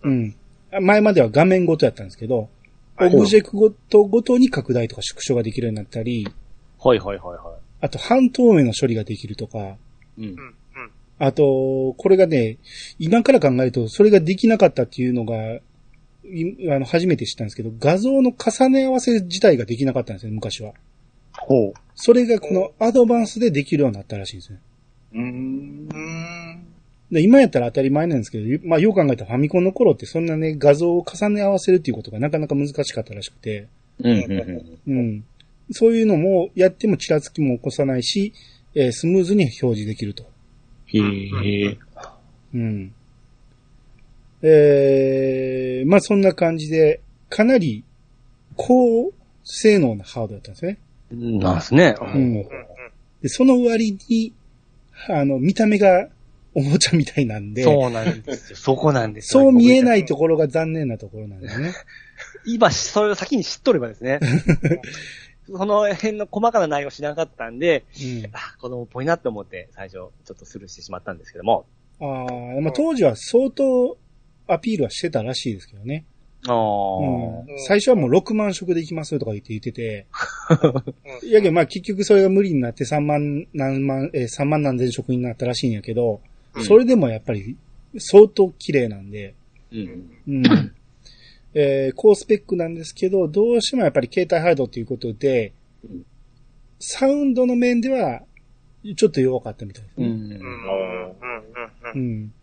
[0.01, 0.35] うん。
[0.71, 0.83] うん。
[0.83, 2.49] 前までは画面ごとやったんですけど、
[2.95, 6.27] はいオブジェクトごとに拡大とか縮小ができるようになったり、
[6.79, 9.61] はいはいはいはあと半透明の処理ができるとか、い。
[10.17, 10.27] うんう。
[10.27, 10.31] ん。
[10.31, 10.55] うん。
[11.19, 12.57] あと、これがね、
[12.97, 15.61] 今から考えると、それができなかったっていうのが、い
[16.71, 20.73] あの、初めて知ったんですけど、画像の重ね合わせ自体ができなかったんですよ、昔は。
[21.41, 21.79] ほう。
[21.95, 24.59] それがこのアドバンスでできるようになったらしいんですね。
[25.13, 25.97] うーんう。
[25.97, 26.65] ん。
[27.11, 33.67] で今やったら当たり前なんですけど、まあ、よく考えたらファミコンの頃ってそんなね、画像を重ね合わせるっていうことがなかなか難しかったらしくて、
[33.99, 34.97] うんうんうん。
[34.97, 35.25] うん。
[35.71, 38.33] そういうのもやってもちらつきも起こさないし、
[38.75, 40.23] えースムーズに表示できると。
[40.85, 41.77] へえ。
[42.53, 42.93] うん。
[44.41, 47.83] えー、まあそんな感じで、かなり
[48.55, 49.11] 高
[49.43, 50.77] 性能なハードだったんですね。
[51.11, 51.95] なんすね。
[51.99, 52.43] うん。
[53.21, 54.33] で、その割に、
[55.07, 56.07] あの、見た目が
[56.53, 58.57] おもちゃみたいなんで、そうなんですよ。
[58.57, 59.43] そこなんですよ。
[59.43, 61.73] そう見えないところが残念なところなんだよね。
[62.45, 64.19] 今、それを先に知っとればですね。
[65.47, 68.29] その辺の細かな内容を知らなかったんで、うん。
[68.33, 71.65] あ、子供っぽいなって思って最初ちょっとスルーしてしまったんですけども。
[71.99, 73.97] ああ、まあ当時は相当
[74.47, 76.05] アピールはしてたらしいですけどね。
[76.47, 77.45] ああ、うん。
[77.67, 80.07] 最初はもう6万食できますとか言って言ってて、
[81.23, 86.21] いやけどまあ結局それが無理になって3万何万、えー、3万何千食になったらしいんやけど、
[86.55, 87.55] うんそれでもやっぱり
[87.97, 89.35] 相当綺麗なんで、
[89.71, 90.11] うん。
[90.27, 90.43] うん。
[91.53, 96.05] えー高スペックなんですけど、どうしてもやっぱり携帯ハードということでうん、
[96.79, 98.21] サウンドの面では、
[98.95, 100.07] ちょっと弱かったみたいですね。
[100.07, 100.13] うん。
[100.13, 100.21] うん。
[100.21, 100.39] うん。
[101.93, 101.99] うん。
[101.99, 102.33] うん。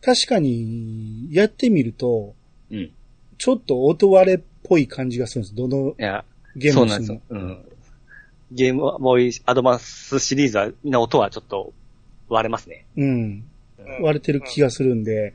[0.00, 2.34] 確かに、やってみると、
[2.70, 2.92] うん。
[3.40, 5.54] ちょっと音割れっぽい感じがするんです。
[5.54, 6.26] どのいや、
[6.56, 7.22] ゲームそうなんですよも。。
[7.30, 7.64] うん。
[8.52, 11.72] ゲームボーイアドバンスシリーズは、みんな音はちょっと
[12.28, 12.84] 割れますね。
[12.98, 13.44] うん。
[14.02, 15.32] 割れてる気がするんで、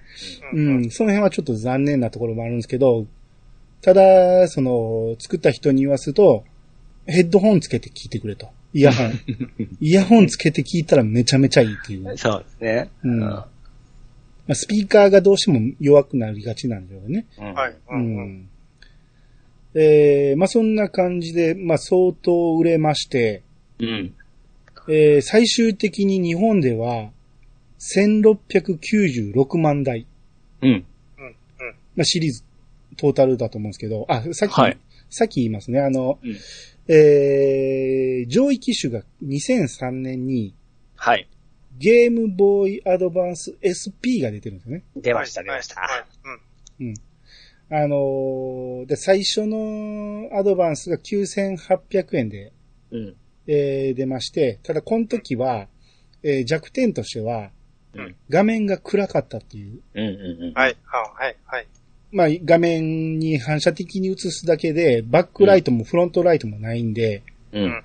[0.54, 3.08] うん、その辺はちょっと残念なところもあるんですけど、
[3.82, 6.44] ただ、その、作った人に言わすと、
[7.08, 8.50] ヘッドホンつけて聞いてくれと。
[8.72, 9.20] イヤホン。
[9.82, 12.16] イヤホンつけて聞いたらめちゃめちゃいいっていう。
[12.20, 12.90] そうですね。
[13.04, 13.44] うん
[14.48, 17.26] まあ、スピーカーがどうしても弱くなりがちなんでしょうね。
[17.38, 17.54] うん。
[17.54, 17.72] はい。
[17.72, 18.18] ううん。
[18.22, 18.50] ん。
[19.74, 23.44] えー、まあそんな感じで、まあ相当売れまして、
[23.80, 24.14] うん。
[24.88, 27.10] えー、最終的に日本では、
[27.80, 30.06] 1696万台。
[30.62, 30.86] うん。
[31.96, 32.44] まあ、シリーズ、
[32.98, 34.78] トータルだと思うんですけど、あ、さっき、はい
[35.10, 35.80] さっき言いますね。
[35.80, 36.36] あの、うん
[36.94, 40.54] えー、上位機種が2003年に
[40.96, 41.28] はい。
[41.78, 44.84] ゲームボーイアドバンス SP が出てるんですよね。
[44.96, 45.82] 出ました、出ました。
[45.82, 45.88] は
[46.80, 46.84] い。
[46.84, 46.94] うん。
[47.70, 52.54] あのーで、最初のアドバンスが9800円で、
[52.92, 53.16] うん。
[53.48, 55.68] えー出まして、ただこの時は、
[56.24, 57.50] えー弱点としては、
[57.94, 59.82] うん画面が暗かったっていう。
[59.94, 60.54] うんうんうん。
[60.54, 61.68] はい、あはい、はい。
[62.12, 67.84] まあ、画面に反射的に映すだけで、バックライトもフロントライトもないんで、うん。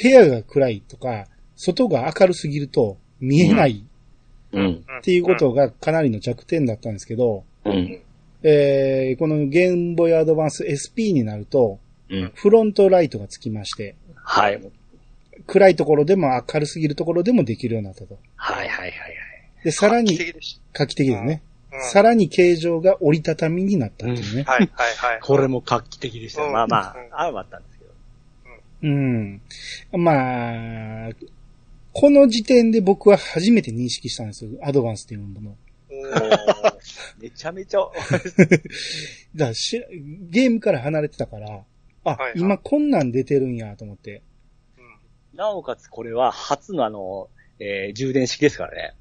[0.00, 3.84] 部屋が暗いとか、外が明るすぎると見えない
[4.52, 4.84] うん。
[4.98, 8.00] っていうことがかなりの弱点だったんですけど、うん。
[8.42, 11.78] えーこのゲームボーイアドバンス SP になると、
[12.10, 12.32] うん。
[12.34, 14.60] フロントライトがつきまして、はい。
[15.46, 18.18] 暗いところでも明るすぎるところでもできるようになったと。
[18.36, 18.92] はいはいはいはい。
[19.64, 20.18] で、さらに、
[20.72, 21.36] 画期的ですね。
[21.36, 21.42] た。
[21.42, 21.48] うん
[21.82, 24.42] さらに形状が折りたたみになったっていうね。
[24.44, 25.20] はい、はい、はい。
[25.20, 26.42] これも画期的でした。
[26.42, 27.90] うんまあまうんあ、あはあったんですけど。
[28.84, 29.42] うん。
[29.92, 31.10] まあ、
[32.00, 34.52] この時点で僕は初めて認識したんですよ。
[34.62, 35.50] アドバンスっていうもの。
[35.50, 36.76] おー
[37.18, 37.80] めちゃめちゃ、
[39.34, 39.84] だし
[40.30, 41.64] ゲームから離れてたから、
[42.04, 44.22] あ、はいはい今こんなん出てるんやと思って。
[44.76, 44.80] う
[45.34, 48.94] んなおかつこれは初のあの、えー充電式ですからね。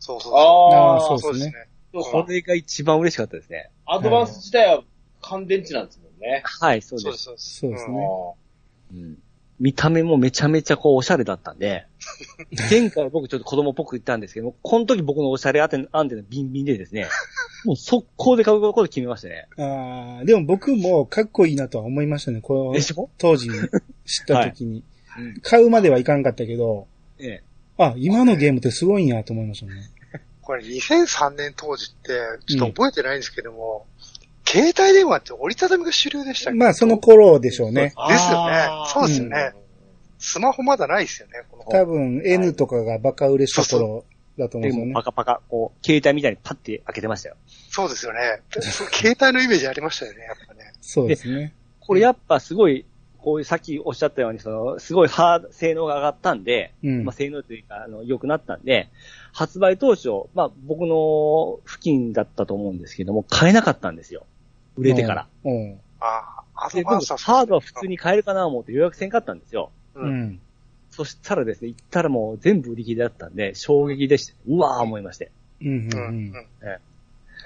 [0.00, 1.68] そうそうああ、あーそうですね。
[1.92, 3.70] そうかこれが一番嬉しかったですね。
[3.86, 4.82] アドバンス自体は
[5.20, 6.42] 乾電池なんですもんね。
[6.44, 6.82] はい。
[6.82, 7.32] そうです。
[7.36, 8.34] そうですね
[8.94, 9.18] うん
[9.62, 11.86] 見た目もめちゃめちゃこうおしゃれだったんで、
[12.68, 17.06] 前回僕ちょっと子供っぽく言ったんですけども、この時僕のおしゃれアンテナアンテナビンビンでですね、
[17.64, 19.46] もう速攻で買うこと決めましたね。
[19.56, 22.40] ああ、でも僕もかっこいいなとは思いましたね。
[22.40, 23.54] この当時に
[24.04, 24.82] 知った時に。
[25.16, 25.40] うん。
[25.42, 26.88] 買うまではいかんかったけど、
[27.20, 27.42] ええ。
[27.78, 29.74] あ、今のゲームってすごいんやと思いましたね。
[30.40, 33.86] これ2003年当時って、ちょっと覚えてないんですけども、
[34.46, 36.58] 携帯電話って折りたたみが主流でしたっけ？
[36.58, 37.82] まあその頃でしょうね。
[37.82, 39.52] ですよねそうですよね
[40.18, 44.04] スマホまだないですよね、この多分 N とかがバカ売れした頃
[44.38, 44.94] だと思うんですよね。
[44.94, 47.36] パカパカ、こう、携帯みたいにパッて開けてましたよ。
[47.70, 48.40] そうですよね。
[48.92, 50.72] 携帯のイメージありましたよね、やっぱね。
[50.80, 51.54] そうですね。
[51.80, 52.86] これやっぱすごい、
[53.18, 58.90] こういうさっきおっしゃったように、その、すごいハード、性能が上がったんで、うんまあ性能というか、あの、良くなったんで、
[59.32, 64.24] 発売当初、まあ僕の付近だったと思うんですけども、買えなかったんですよ。
[64.76, 65.28] 売れてから。
[65.44, 65.80] うん。
[66.00, 66.22] あ
[66.54, 69.70] あ、アで、僕、ドバンスはハードは普通に買えるかなと思って予約せんかったんですよ。
[69.94, 70.20] ううん。
[70.22, 70.40] ん。
[70.90, 74.34] そしたらですね、行ったらもう全部売り切れだったんで、衝撃でした。
[74.46, 75.30] うわー思いまして。
[75.60, 75.68] うん。
[75.68, 75.74] うん。
[75.74, 76.32] ううんん。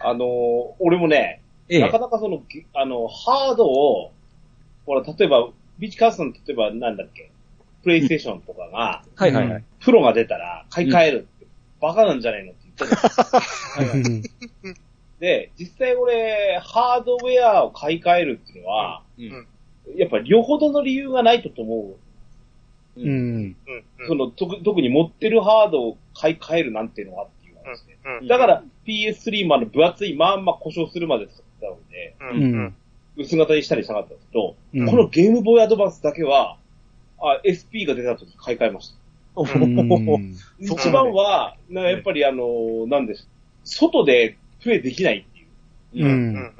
[0.02, 4.12] あのー俺もね、ええなかなかその、ぎあの、ハードを、
[4.84, 7.30] ほら、例えば、ビーチカーストの、例えばなんだっけ、
[7.82, 9.64] プレイステーションとかが、はいはいはい。
[9.80, 11.46] プロが出たら買い替えるって、
[11.80, 14.22] バカなんじゃないのって言ったじゃんうん
[15.20, 19.46] で、実際俺、ハードウェアを買い替えるっていうのは、うん
[19.94, 21.96] やっぱりよほどの理由がないとと思
[22.96, 23.00] う。
[23.00, 23.08] うん。
[23.08, 23.56] うん。
[24.08, 27.96] その、特特に持ってるハードを買い替えるなんていうのはっていう話で。
[28.20, 28.26] うん。
[28.26, 32.42] だから PS3 もあの分厚いまんま故障するまで使ったので、うん。
[32.42, 32.74] うん。
[33.16, 36.58] 薄型にしたりしたかったんですけど、うんこのゲームボーイアドバンスだけは、
[37.18, 38.96] あ、SP が出た時買い替えました。
[40.58, 43.28] 一番は、なやっぱりあの、なんです。
[43.64, 45.38] 外でプレイできないって
[45.98, 46.06] いう。
[46.06, 46.12] ううん。
[46.12, 46.36] うん。
[46.38, 46.50] ん。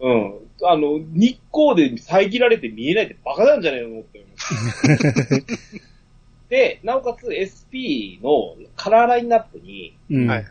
[0.00, 0.34] うん。
[0.62, 5.44] あの、日光で遮られて見えないってバカなんじゃないのって思います。
[6.48, 10.26] で、なおかつ SP のカラーラインナップに、うん。
[10.28, 10.48] はいはい。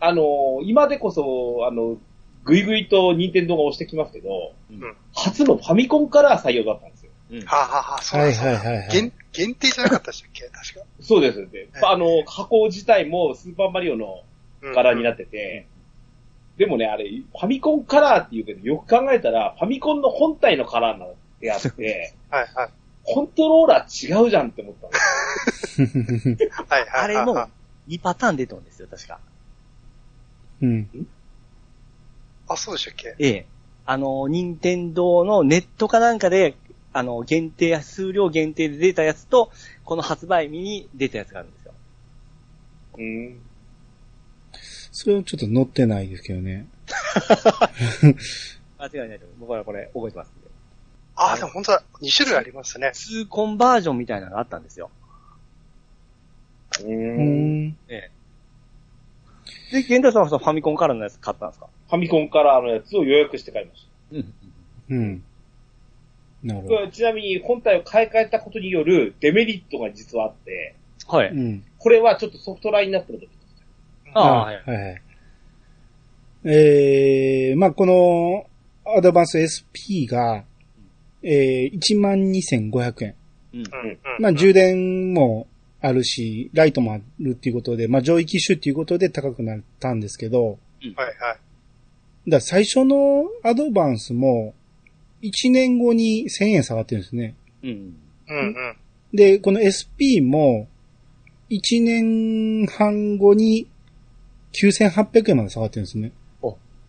[0.00, 1.96] あの、今でこそ、あの、
[2.44, 7.10] ぐいぐいと任天堂が押してきますけど、うん初のファミコンカラー採用だったんですよ。
[7.32, 8.88] うんはあ、はあはあ、そうはいですはいはいはい。
[8.90, 10.44] 限限定じゃなかったでしたっけ？
[10.44, 10.86] 確か。
[11.00, 11.50] そうです。
[11.50, 14.22] ではいあの、加工自体もスーパーマリオの
[14.62, 15.66] うんカラーになってて、
[16.58, 22.70] でもね、あれ、ファミコンカラーって言うけど、よく考えたら、ファミコンの本体のカラーなんてあって、 はいはい。
[23.04, 25.82] コントローラー違うじゃんって思ったんです
[26.68, 26.90] はいはい。
[26.90, 27.48] あれもは
[27.88, 29.20] 2パターン出たんですよ、確か。
[30.60, 31.06] うん。
[32.48, 33.14] あ、そうでしたっけ？
[33.18, 33.46] ええ。
[33.86, 36.54] あの、任天堂のネットかなんかで、
[36.92, 39.50] あの、限定、数量限定で出たやつと、
[39.84, 41.72] この発売日に出たやつがあるんですよ。
[42.98, 43.40] うん。
[44.98, 46.66] それはちょっと載ってないですけどね。
[48.80, 49.38] 間違いないと思う。
[49.42, 50.48] 僕はこれ覚えてますんで。
[51.14, 51.84] あ、でも本当だ。
[52.02, 52.88] 2種類ありますね。
[52.88, 54.90] 2コンバージョンみたいなのがあったんですよ。
[56.82, 56.84] う。
[56.84, 57.76] うんん。
[57.88, 58.10] え
[59.70, 59.82] え。
[59.82, 61.68] で、玄太さんはさファミコンカラーのやつ買ったんですか？
[61.90, 64.34] ファミコンカラーのやつを予約して買いましうん。
[64.88, 65.24] うん。
[66.42, 66.90] なるほた。
[66.90, 70.74] ちなみに、本体を買い替えたことによるデメリットが実はあって、
[71.06, 71.28] はい。
[71.28, 71.36] ど。
[71.36, 71.64] うん。
[71.78, 73.37] これはちょっとソフトラインナップの時です。
[74.14, 74.62] ああ、はい。
[74.66, 75.02] はいはい。
[76.44, 78.46] えー、まあ、この、
[78.96, 80.44] アドバンス SP が、
[81.22, 83.14] えー、12,500円。
[83.52, 83.60] うん。
[83.60, 83.64] うん。
[83.64, 83.98] うん。
[84.20, 85.46] まあ、充電も
[85.80, 91.16] あるし、ライトもあるっていうことで、まあ、上位機種っていうことで高くなったんですけど、はいはい。
[91.16, 91.38] だか
[92.26, 94.54] ら最初のアドバンスも、
[95.22, 97.34] 1年後に1000円下がってるんですね。
[97.62, 97.70] うん。
[97.70, 97.94] うん
[98.28, 98.76] うん。
[99.12, 100.68] で、この SP も、
[101.50, 103.66] 1年半後に
[104.52, 106.12] 9800円まで下がってるんですね。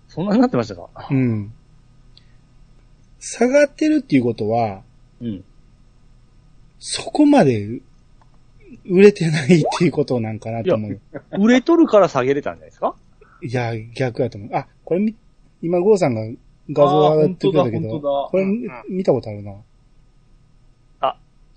[0.08, 0.90] そんなになってましたか？
[1.12, 1.54] うん。
[3.20, 4.82] 下がってるっていうことは、
[5.22, 5.44] うん。
[6.80, 7.82] そこまで
[8.86, 11.02] 売れてないっていうことなんかなと思う。
[11.40, 12.96] 売れとるから下げれたんじゃないですか？
[13.44, 14.50] いや、逆だと思う。
[14.56, 15.16] あ、これみ、
[15.62, 16.22] 今、ゴーさんが
[16.72, 18.00] 画像上がってくれたけど、
[18.32, 19.54] これうん見たことあるな。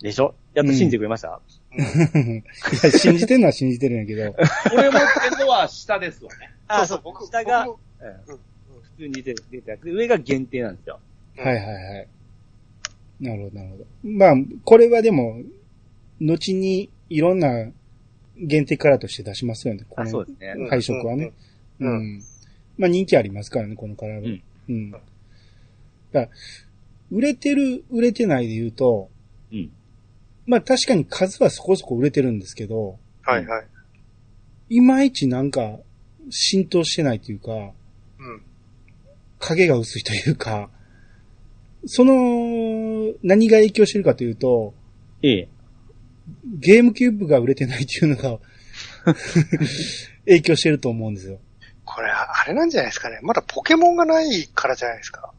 [0.01, 0.35] でしょ？
[0.55, 1.41] やっと信じてくれました、
[1.79, 2.43] い
[2.85, 4.35] や、信じてるのは信じてるんやけど、
[4.75, 6.51] 俺持ってるのは下ですわね。
[6.69, 8.39] あ、そう僕下が、うんうん
[8.97, 11.01] 普通に出て出てて上が限定なんですよ。
[11.39, 11.71] はいはいは
[12.03, 12.09] い。
[13.21, 13.87] なるほど、なるほど。
[14.03, 15.41] まあ、これはでも、
[16.21, 17.71] 後にいろんな
[18.37, 19.85] 限定カラーとして出しますよね。
[19.89, 20.55] こあ、のそうですね。
[20.59, 21.33] うん配色はね。
[21.81, 22.23] ううんん。
[22.77, 24.23] まあ人気ありますからね、このカラーは。
[24.23, 24.43] うん。
[24.69, 24.91] うん。
[24.91, 25.05] だか
[26.13, 26.29] ら
[27.11, 29.09] 売れてる、売れてないで言うと、
[29.53, 29.71] うん。
[30.46, 33.66] まあ確かに数はそこそこ売れてるんですけど、はいはい。
[34.70, 35.78] いまいちなんか
[36.31, 37.72] 浸透してないというか、うん。
[39.38, 40.70] 影が薄いというか、
[41.87, 44.74] その、何が影響してるかというと、
[45.22, 45.48] ええ。
[46.59, 48.38] ゲームキューブが売れてないっていうのが
[50.26, 51.40] 影響してると思うんですよ。
[51.85, 53.18] これ、あれなんじゃないですかね。
[53.22, 55.33] まだポケモンがないからじゃないですか。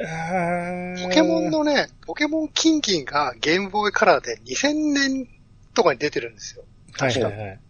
[0.00, 5.28] ポポケモンのね、ポケモンキンキンがゲームボーイカラーで2000年
[5.74, 6.64] とかに出てるんですよ。
[6.98, 7.60] はいはいはい。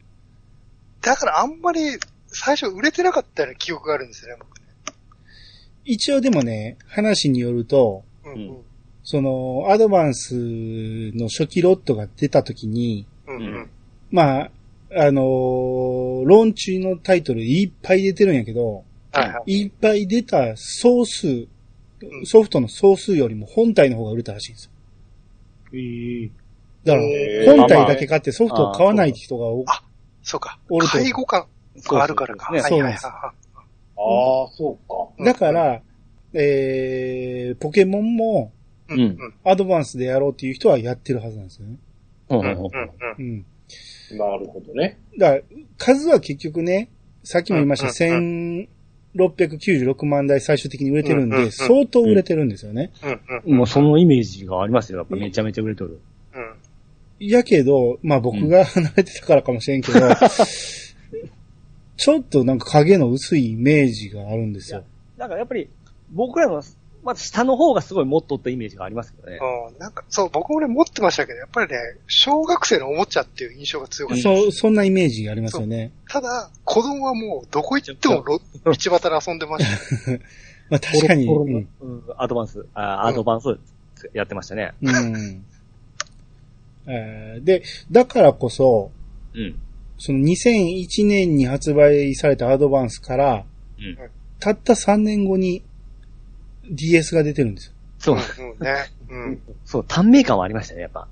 [1.00, 4.64] だからあんまり最初売れてなかったような記憶があるんですよね、僕ね。
[5.84, 8.56] 一応でもね、話によると、うんうん
[9.02, 10.34] その、アドバンス
[11.14, 13.36] の初期ロットが出た時に、うん。
[13.36, 13.70] うんうん。
[14.10, 14.50] まあ、
[14.94, 19.62] あのーローンチのタイトルいっぱい出てるんやけど、はいはい。
[19.62, 21.48] いっぱい出た総数、ん
[22.24, 24.70] ソフトの総数よりも本体の方が売れたらしいんですよ。
[25.72, 26.30] えー、
[26.84, 29.82] だから、本体だけ買ってソフトを買わない人が多く、あ、
[30.22, 30.58] そうか。
[30.68, 30.92] おると。
[30.92, 31.46] 介護感
[31.84, 32.52] があるからか。
[32.62, 33.06] そうなんです。
[33.06, 33.32] ああ、
[34.52, 34.78] そ
[35.18, 35.24] うか。
[35.24, 35.82] だから、
[36.32, 38.52] えー、ポケモンも、
[38.88, 41.76] うん、アドバンスでやろうっていう人はやってるはずなんですよね。
[42.30, 43.46] うん。
[44.18, 44.98] なるほどね。
[45.18, 45.42] だから、
[45.76, 46.90] 数は結局ね、
[47.22, 48.68] さっきも言いました、千、
[49.16, 52.92] 696万台最終的に売れてるんで、相当売れてるんですよね。
[53.44, 54.98] もうそのイメージがありますよ。
[54.98, 56.00] やっぱめちゃめちゃ売れとる。
[57.18, 60.00] やけど、まあ僕が離れてたからかもしれんけど、
[61.96, 64.84] ちょっとなんか影の薄いイメージがあるんですよ。
[65.18, 65.68] なんかやっぱり、
[66.12, 66.62] 僕らの
[67.02, 69.38] まず下の方がすごい持っとったイメージがありますけどね。
[69.70, 74.22] うんなんか、そう、僕もね、持ってましたけど、やっぱりね、小学生のおもちゃっていう印象が強かった。
[74.22, 75.92] そう、そんなイメージがありますよね。
[76.08, 80.10] ただ、子供はもう、どこ行ってもろ 道端で遊んでました。
[80.70, 83.58] まあ確かに、うんのうんアドバンス、あアドバンス
[84.12, 84.72] やってましたね。
[84.82, 85.44] うん
[86.86, 88.90] えーで、だからこそ、
[89.34, 89.58] うん。
[89.98, 93.44] その2001年に発売されたアドバンスから、
[93.78, 93.98] うん
[94.38, 95.62] たった3年後に
[96.70, 98.74] DS が出てるんですそう、うん、うん、ね。
[99.10, 99.38] うん。
[99.64, 101.06] そう、短命感はありましたね、やっぱ。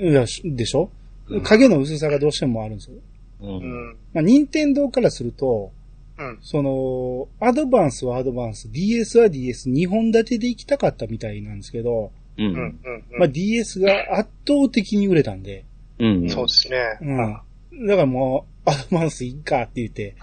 [0.00, 0.10] よ。
[0.10, 0.90] いやしでしょ？
[1.28, 2.96] うん影の薄さがどうしてもあるんですよ。
[3.40, 3.46] う。
[3.46, 3.96] うんん。
[4.14, 5.72] まあ、任天堂からすると、
[6.18, 6.38] うん。
[6.40, 12.54] その、アドバンスはアドバンス、DS は DS、2本立てで行きたかったみたいなんですけど、ううん。
[12.54, 12.74] うんん。。
[13.18, 15.64] まあ、DS が圧倒的に売れたんで、
[15.98, 16.30] うん。
[16.30, 16.78] そうですね。
[17.02, 17.86] うん。
[17.86, 20.14] だからもう、アドバンスいいかって言って、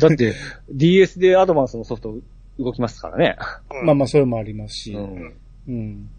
[0.00, 0.34] だって、
[0.70, 2.16] DS でアドバンスのソフト
[2.58, 3.36] 動きますからね。
[3.70, 3.86] うん。
[3.86, 5.34] まあまあそれもありますし、うん。
[5.68, 6.10] うん。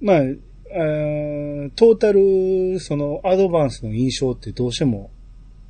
[0.00, 5.10] まあ、あートータル、その、アドバンスの印象ってどうしても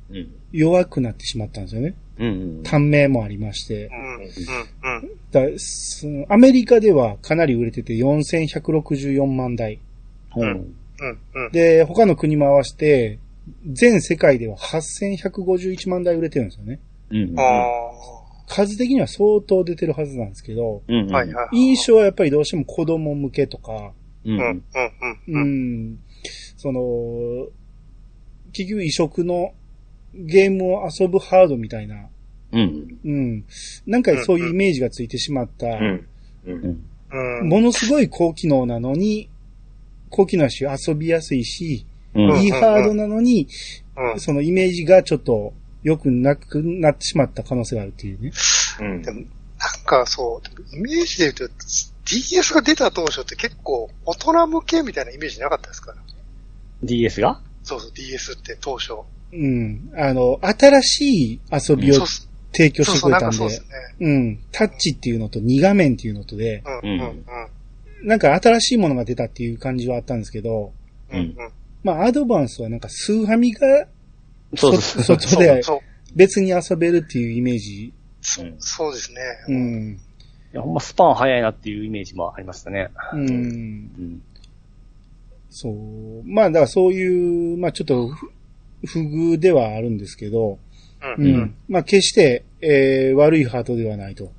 [0.09, 0.31] うん。
[0.51, 1.95] 弱くなってしまったんですよね。
[2.19, 2.63] うん。
[2.63, 3.85] 短命もありまして。
[3.85, 3.95] うん。
[4.15, 4.27] うん。
[4.27, 5.53] うん。
[5.53, 9.79] だそのアメリカではかなり売れてて4164万台。
[10.35, 10.49] うん。
[10.49, 10.75] うん。
[11.33, 11.51] うん。
[11.51, 13.19] で、他の国も合わせて、
[13.65, 16.79] 全世界では8151万台売れてるんですよね。
[18.47, 21.13] 数的には相当出てるはずなんですけど、うん。
[21.13, 21.17] あ。
[21.17, 21.57] はいはい。
[21.57, 23.93] 印象はやっぱりどうしても子供向けとか、
[24.25, 24.33] うん。
[24.33, 24.39] うん。
[24.39, 24.53] うん。
[24.53, 24.63] う
[25.27, 25.93] うん。
[25.93, 25.99] ん、
[26.57, 27.47] その、
[28.51, 29.53] 結局移植の
[30.13, 32.07] ゲームを遊ぶハードみたいな、
[32.51, 32.99] うん。
[33.03, 33.45] うん、
[33.87, 35.73] なんかそういうイメージがついてしまった、うん。
[35.75, 36.07] う。
[36.45, 36.85] うんん。
[37.41, 37.49] うん。
[37.49, 39.29] ものすごい高機能なのに、
[40.09, 42.37] 高機能だし遊びやすいし、うん。
[42.37, 43.47] いいハードなのに、
[43.97, 44.19] うん。
[44.19, 45.53] そのイメージがちょっと
[45.83, 48.31] 良くなくなってしまった可能性があるっていうね。
[48.79, 49.27] うんでも、なん
[49.85, 51.55] かそう、イメージで言うと、
[52.05, 55.91] DS が出た当初って結構大人向けみたいなイメージなかったですか？
[55.91, 55.97] ら。
[56.83, 57.39] DS が？
[57.63, 58.93] そうそう、DS って当初。
[59.31, 59.91] うん。
[59.97, 61.01] あの、新し
[61.35, 62.05] い遊びを
[62.51, 63.67] 提供してくれたんで、かそうですね。
[64.01, 64.39] うん。
[64.51, 66.99] タッチっていうのと2画面っていうのとで、うん、うん、
[68.01, 68.07] うん。
[68.07, 70.73] なんか新しいものが出たっていう感じはあったんですけど、
[71.11, 71.35] うん、うん。
[71.83, 73.87] まあ、アドバンスはなんかスーハミが
[74.55, 75.79] そうそうそ外でそう、
[76.15, 77.93] 別に遊べるっていうイメージ。
[78.21, 79.21] そそうですね。
[79.47, 79.99] うん。
[80.53, 82.89] いや、ほんまスパン早いなっていうイメージもありましたね。
[83.13, 83.29] うん。
[83.29, 84.21] うん。
[85.49, 86.23] そう。
[86.25, 88.31] まあ、だからそういう、まあちょっと不、
[88.85, 88.99] 不
[89.33, 90.59] 遇ではあるんですけど、
[91.17, 91.21] う。
[91.21, 91.55] うんん。
[91.67, 94.31] まあ決して、えー悪いハートではないと。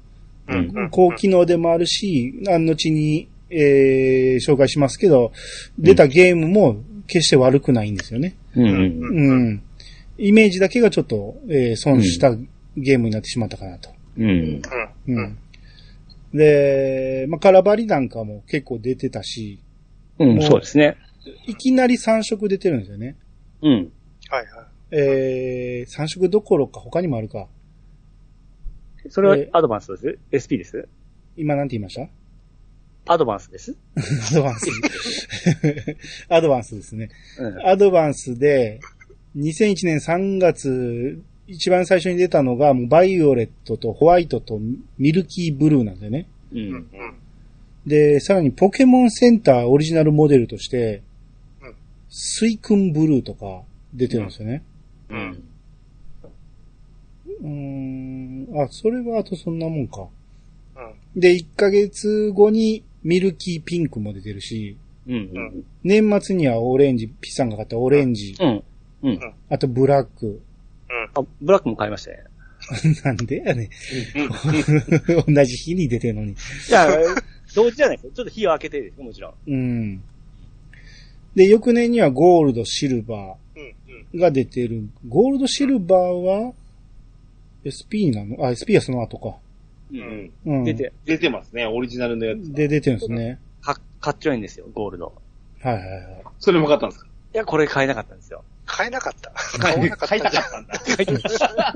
[0.49, 0.73] うん。
[0.75, 0.91] うん。
[0.91, 5.33] 高機能でもあるし、あ後に、えー紹介しますけど、
[5.79, 8.35] 出たゲームも決して悪くないんですよね。
[8.57, 8.65] うん。
[8.65, 9.63] うん。
[10.19, 10.25] うん。
[10.27, 12.35] イメージだけがちょっと、えー損した
[12.77, 13.91] ゲームになってしまったかなと。
[14.19, 14.63] うん。
[15.07, 15.17] うん。
[15.17, 15.39] うん。
[16.33, 19.61] で、まあ、カラバリなんかも結構出てたし、
[20.19, 20.97] うん、そうですね。
[21.47, 23.17] いきなり3色出てるんですよね。
[23.63, 23.73] うん。
[24.29, 24.67] はいはい。
[24.91, 27.47] えー、3色どころか他にもあるか。
[29.11, 30.89] それはえアドバンスです ?SP です？
[31.37, 31.95] 今なんて言いまし
[33.07, 33.13] た？
[33.13, 33.77] アドバンスです
[34.33, 34.67] アドバンス。
[36.31, 37.11] アドバンスですね。
[37.39, 37.67] うん。
[37.69, 38.81] アドバンスで、
[39.37, 44.61] 2001年3月、一番最初に出たのが、もうバイオレットとホワイトと
[44.97, 46.27] ミルキーブルーなんだよね。
[46.53, 46.75] ううん。
[46.75, 46.87] ん。
[47.87, 51.03] で、さらにポケモンセンターオリジナルモデルとして
[51.63, 51.75] うん、
[52.09, 53.63] スイクンブルーとか
[53.93, 54.63] 出てるんですよね。
[55.11, 55.43] うん。
[57.43, 60.09] うーん、あ、それはあとそんなもんか。
[60.77, 61.21] うん。
[61.21, 65.65] で、1ヶ月後にミルキーピンクも出てるし、うん。
[65.83, 68.63] 年末にはオレンジ、ピッサンが買ったオレンジ、うん。
[69.05, 69.21] うん。
[69.51, 70.41] あとブラック。
[71.15, 72.25] あ、ブラックも買いましたね。
[73.05, 73.69] なんでやねん。
[75.35, 76.33] 同じ日に出てるのに。
[76.33, 76.35] い
[76.71, 76.89] や、
[77.55, 78.13] 同時じゃないですよ。
[78.15, 79.35] ちょっと日を開けてですよ、もちろん。
[79.47, 80.03] うん。
[81.35, 84.19] で、翌年にはゴールド、シルバうん。
[84.19, 84.89] ーが出てる。
[85.09, 86.53] ゴールド、シルバーは
[87.69, 88.47] SP なの？
[88.47, 89.37] あ、SP はその後か。
[89.93, 90.33] ううん。
[90.47, 90.65] うん。
[90.65, 92.53] 出て、出てますね、オリジナルのやつ。
[92.53, 93.39] で、出てるんですね。
[93.61, 95.13] か、かっちょいいんですよ、ゴールド。
[95.61, 96.23] はいはいはい。
[96.39, 97.09] それも買ったんですか？
[97.35, 98.43] いや、これ買えなかったんですよ。
[98.67, 99.31] 買えなかった。
[99.59, 101.75] 買えなかった買いたかったんだ。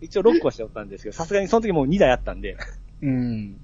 [0.00, 2.56] 一応6個はしておったんですけど、さすがにその時もう2台あったんで。
[3.02, 3.54] うん。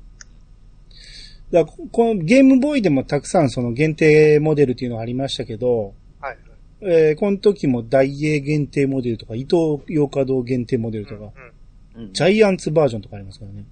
[1.50, 6.38] だからここのゲームボーイでもたくさんその限定モデルっていうのがありましたけど、はい。
[6.82, 13.64] えーこの時もダイエー限定モデルとか、伊東洋華堂限定モデルとか、うんジャイアンツバージョンとかありますからね。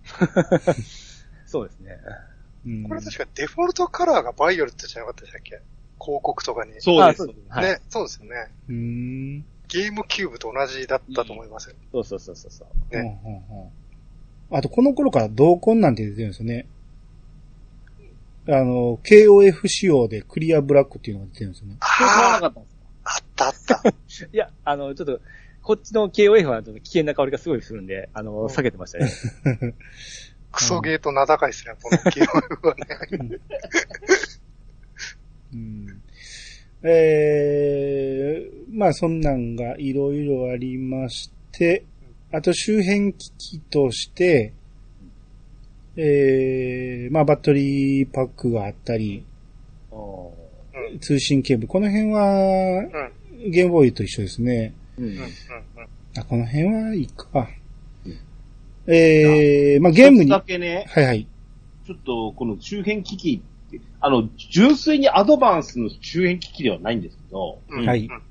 [1.45, 1.99] そうですね。
[2.65, 5.59] うん、これ確かデフォルトカラーがバイオレットじゃなかったでしたっけ？
[6.03, 6.73] 広告とかに。
[6.81, 7.27] そうですあ。
[7.27, 7.39] です。
[7.49, 7.65] はい。
[7.67, 8.31] ね、そうですよね。
[8.69, 9.45] うーん。
[9.69, 11.77] ゲームキューブと同じだったと思いますよ。
[11.93, 12.95] そうそうそうそうそう。
[12.95, 13.69] ねうんうんうん
[14.55, 16.67] あと、この頃から同梱なんて出てるんですよね。
[18.47, 21.77] あの、KOF 仕様でクリアブラックっていうのが出てるんですよね。
[21.81, 23.89] これ買わなあかったんですあ、あったあった。
[24.31, 25.21] いや、あの、ちょっと、
[25.63, 29.11] こっちの KOF はちょっと危険な香りがすごいするんで、あの、うん避けてましたね。
[30.53, 33.39] クソゲーと名高いですね、このゲームはね。
[35.55, 35.92] うん
[36.85, 41.85] えー、まあそんなんがいろいろありまして、
[42.33, 44.53] あと周辺機器として、
[45.97, 49.25] えー、まあバッテリーパックがあったり、
[49.91, 50.33] お
[50.75, 50.99] うん。
[50.99, 51.69] 通信ケーブル。
[51.69, 52.79] この辺は
[53.43, 53.51] うん。
[53.51, 54.73] ゲームボーイと一緒ですね。
[54.99, 55.19] ーうんうん。
[55.19, 55.25] うん。
[56.19, 57.49] あ、この辺はいいか
[58.07, 58.19] うん。
[58.93, 61.29] えー、まあゲームに、だはけね、いはい。
[61.87, 63.43] ちょっとこの周辺機器
[64.05, 67.87] あの、純粋にアドバンスの周辺機器ではないんですけど、うん。
[67.87, 68.23] はいうん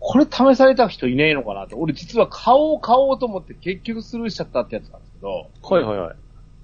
[0.00, 1.74] これ試された人いねえのかなって。
[1.74, 6.16] 俺実は買おう買おうと思って結局スルーしちゃったってやつなんですけど、はいはいはい。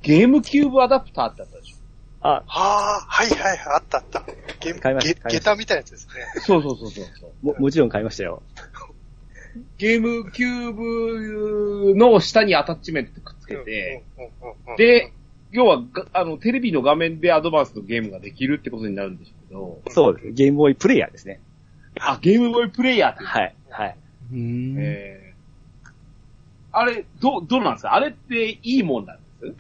[0.03, 1.77] ゲームキューブアダプターってあったでしょ
[2.21, 4.23] あ、はあ、はいはいはい、あったあった。
[4.61, 6.41] ゲーム、買いましたゲ買いました下駄みたいなやつですね。
[6.43, 7.47] そうそうそうそう。
[7.47, 8.43] も、もちろん買いましたよ。
[9.79, 14.05] ゲームキューブの下にアタッチメントくっつけて、
[14.79, 15.13] で、
[15.55, 20.33] 要はが、あの、テレビの画面でアドバンスのゲームができるってことになるんでしょうけど、そうです。
[20.33, 21.41] ゲームボーイプレイヤーですね。
[22.01, 23.25] あ、ゲームボーイプレイヤーって。
[23.25, 23.55] はい。
[23.71, 23.97] はい。
[24.33, 25.89] うーんえー、
[26.73, 27.95] あれ、ど、どうなんですか？
[27.95, 29.55] あれっていいもんなんです？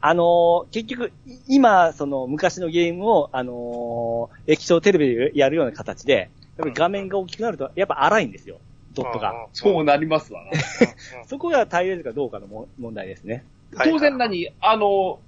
[0.00, 8.60] あのー結局、い今、その、昔のゲームを、あのー液晶テレビでやるような形で、やっぱり画面が大きくなると、やっぱ荒いんですよ。
[8.94, 9.46] ドットが。。
[9.52, 10.52] そうなりますわな。
[11.26, 13.44] そこが耐えれるかどうかのも問題ですね。
[13.74, 15.20] はい当然何、あの、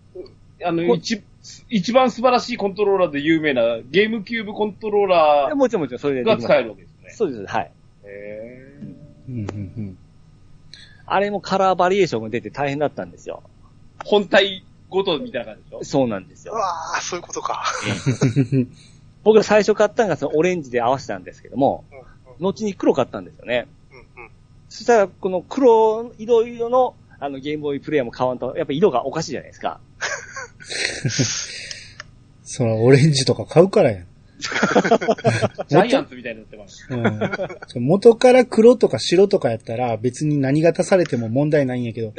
[0.64, 1.22] あの、こ一、
[1.68, 7.10] 一番素晴らしいコントローラーで有名なゲームキューブコントローラもちろんもちろんそれでーが使えるわけですね。
[7.10, 7.46] そうです。
[7.46, 7.70] はい。
[8.04, 9.98] へーうんうんうん
[11.12, 13.42] あれもカラーバリエーションが出て大変だったんですよ。
[14.04, 15.84] 本体ごとみたいな感じでしょ？
[15.84, 16.52] そうなんですよ。
[16.52, 17.64] うわあ、そういうことか。
[19.24, 22.04] 僕が最初買ったのがそのオレンジで合わせたんですけども、うんうん
[22.42, 23.66] 後に黒買ったんですよね。
[23.92, 24.30] うんうん
[24.68, 29.80] そしたら、この黒色々の、あの、ゲームボーイプレイヤーも買わんと、やっぱ色がおかしいじゃないですか。
[32.42, 34.06] そのオレンジとか買うからやん。
[34.40, 36.86] ジャイアンツみたいになってます。
[36.88, 37.04] うん
[37.84, 42.14] 元から黒とか白とかやったら別に何が足されても問題ないんやけど、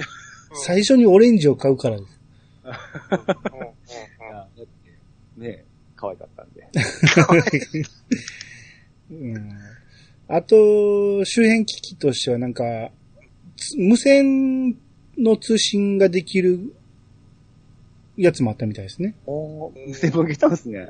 [0.54, 2.20] 最初にオレンジを買うからです。
[5.38, 6.68] ね、可愛かったんで。
[9.12, 9.58] うん
[10.28, 12.64] あと、周辺機器としてはなんか、
[13.58, 14.78] つ無線
[15.22, 16.74] の通信ができる
[18.18, 19.16] やつもあったみたいですね。
[19.26, 20.88] おー、無線も来たんですね。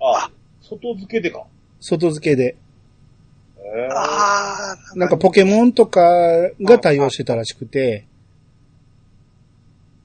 [0.00, 1.44] あ、外付けでか。
[1.80, 2.56] 外付けで。
[3.90, 6.00] ああ、なんかポケモンとか
[6.60, 8.06] が対応してたらしくて、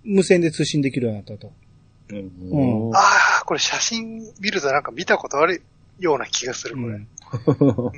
[0.03, 1.51] 無線で通信できるようになったと。
[2.09, 2.95] うん。
[2.95, 2.99] あ
[3.41, 5.61] あ、これ写真見るとなんか見たことある
[5.99, 6.87] ような気がする、これ。
[6.87, 7.91] うん、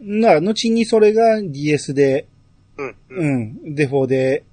[0.00, 2.26] うん、な、後にそれが DS で、
[2.78, 2.96] うん。
[3.10, 3.70] うん、ううん。
[3.72, 4.44] ん、デフォで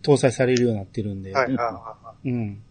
[0.00, 1.56] 搭載されるようになってるんで、はい、
[2.24, 2.62] うん。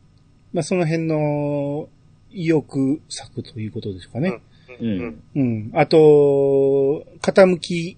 [0.54, 1.88] まあ、その辺の
[2.32, 4.42] 意欲作ということでしょうかね。
[4.80, 4.86] い。
[4.86, 5.42] うん、うん。
[5.42, 5.72] うん。
[5.74, 7.98] あと、傾き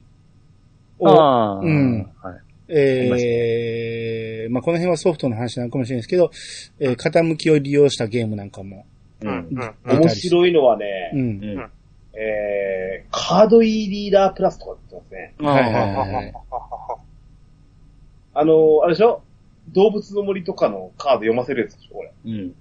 [1.00, 2.40] を、ああ、うんはい。
[2.70, 6.32] えー、まあ、この辺はソフトの話なのかもしれないですけど、
[6.80, 8.86] えー傾きを利用したゲームなんかも。
[9.22, 9.76] ううん、ん。
[9.86, 10.00] うん。
[10.00, 11.20] 面白いのはね、うん。
[11.20, 11.70] うん。
[12.16, 15.70] えー、カード E リーダープラスとかって言ってますね。
[15.70, 16.34] はいはいははい
[18.34, 19.22] あの、あれでしょ？
[19.70, 22.14] 動物の森とかのカード読ませるやつでしょこれ。
[22.26, 22.56] うん。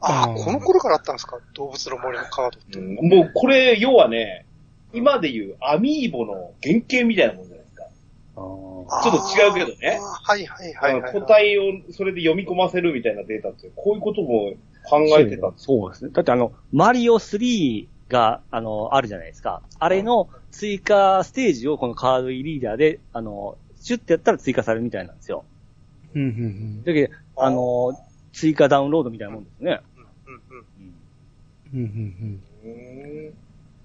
[0.00, 1.38] ああ、この頃からあったんですか？
[1.54, 2.78] 動物の森のカードって。
[2.78, 4.46] うんもうこれ、要はね、
[4.92, 7.84] 今で言うアミーボの原型みたいなもんじゃないですか。
[8.34, 8.40] あ
[9.02, 11.02] ちょっと違うけどねはいはいはいはい。
[11.02, 11.62] あの個体を
[11.92, 14.52] それで読み込ませるみたいなデータって、こういうことも
[14.84, 16.10] 考えてたんですそうですね。
[16.12, 19.62] だってあの、マリオ3が、あの、あるじゃないですか。
[19.78, 25.44] あれの追加ステージをこのカードイリーダーで、あの、シュッてやったら追加されるみたいなんですよ。
[26.14, 27.92] うんうんだけど、あの、
[28.32, 29.80] 追加ダウンロードみたいなもんですね。
[30.26, 30.62] うんうん
[31.74, 33.34] うんうんうんうーんうん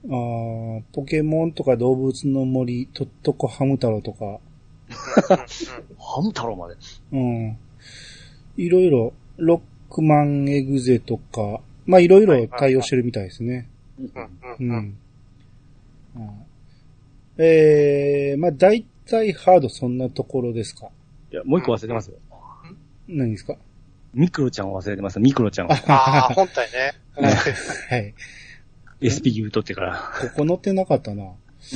[0.09, 4.39] あーポケモンとか動物の森、とっとこハム太郎とか、
[5.97, 6.75] ハム太郎まで。
[7.11, 7.57] うん。
[8.55, 9.55] いろいろ、ロ
[9.89, 13.67] ックマンエグゼとか、まあいろいろ対応してるみたいですね。
[13.99, 14.29] うんうんう
[14.59, 14.75] うんうん。
[14.75, 14.97] ん。
[16.17, 16.47] うん
[17.39, 20.89] えー、まあ大体ハードそんなところですか？
[21.31, 22.17] いや、もう一個忘れてますよ。
[23.07, 23.55] 何ですか？
[24.13, 25.19] ミクロちゃんを忘れてます。
[25.19, 25.71] ミクロちゃんを。
[25.71, 26.93] ああ、本体ね。
[27.89, 28.13] はい。
[29.03, 30.11] SP 言うとってから。
[30.33, 31.23] ここ載ってなかったな。
[31.23, 31.75] え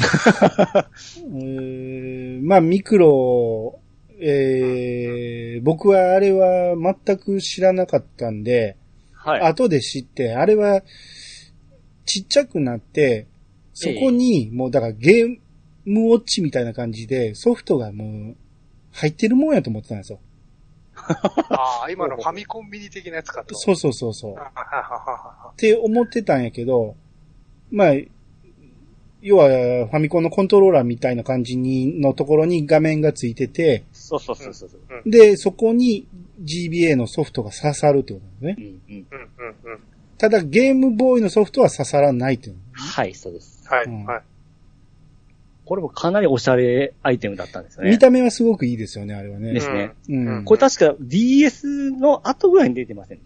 [2.42, 3.80] ー、まあ、ミクロ、
[4.20, 8.78] えー、僕はあれは全く知らなかったんで、
[9.14, 9.42] はい。
[9.42, 10.82] 後で知って、あれは
[12.06, 13.28] ちっちゃくなって、
[13.74, 15.38] そこにもうだからゲーム
[15.86, 18.36] ウォッチみたいな感じでソフトがもう
[18.92, 20.20] 入ってるもんやと思ってたんですよ。
[20.96, 23.56] ああ、 今のファミコンミニ的なやつかと。
[23.56, 24.34] そうそうそうそう。
[24.34, 26.96] って思ってたんやけど、
[27.72, 27.94] まあ、
[29.22, 29.48] 要は
[29.88, 35.10] ファミコンのコントローラーみたいな感じに、のところに画面がついてて、そうそうそうそう。
[35.10, 36.08] で、そこに
[36.44, 38.58] GBA のソフトが刺さるってことですね。
[38.58, 39.08] うんうん。
[39.12, 39.30] うん
[39.66, 39.80] うんうん。
[40.18, 42.56] ただゲームボーイのソフトは刺さらないっていう。
[42.74, 43.64] はい、そうです。
[43.68, 44.22] はい、うんはい。
[45.72, 47.92] これもかなりおしゃれアイテムだったんですよね。
[47.92, 49.54] 見た目はすごくいいですよね、あれはね。
[49.54, 49.94] ですね。
[50.10, 50.28] うん。
[50.28, 53.20] うんこれ確か DS の後ぐらいに出てません？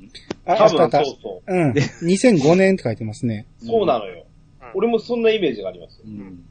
[0.45, 1.03] あ、あ多分そう。
[1.23, 1.71] そうん。
[1.71, 3.47] 2005年って書いてますね。
[3.63, 3.65] う。
[3.65, 4.27] そうなのよ。
[4.75, 6.03] 俺もそんなイメージがありますよ。
[6.05, 6.43] うん。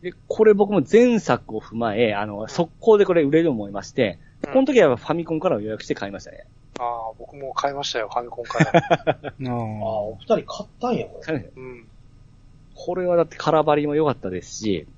[0.00, 6.46] で、これ僕も前作を踏まえ、あの、速攻でこれ売れると思いまして、うんこの時はファミコンから予約して買いましたね。
[6.78, 8.72] ああ、僕も買いましたよ、ファミコンから。
[9.20, 11.50] あああ、お二人買ったんや、これ。
[11.56, 11.86] うん。
[12.74, 14.95] これはだって空張りも良かったですし、うん。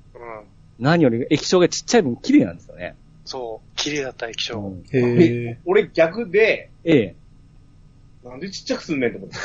[0.78, 2.94] 何より液晶がちっちゃい分綺麗なんですよね。
[3.24, 4.58] そう、綺麗だった液晶。
[4.58, 5.58] うんーへえ。
[5.64, 7.14] 俺逆で、ええ。
[8.24, 9.36] なんでちっちゃくすんねんと思って。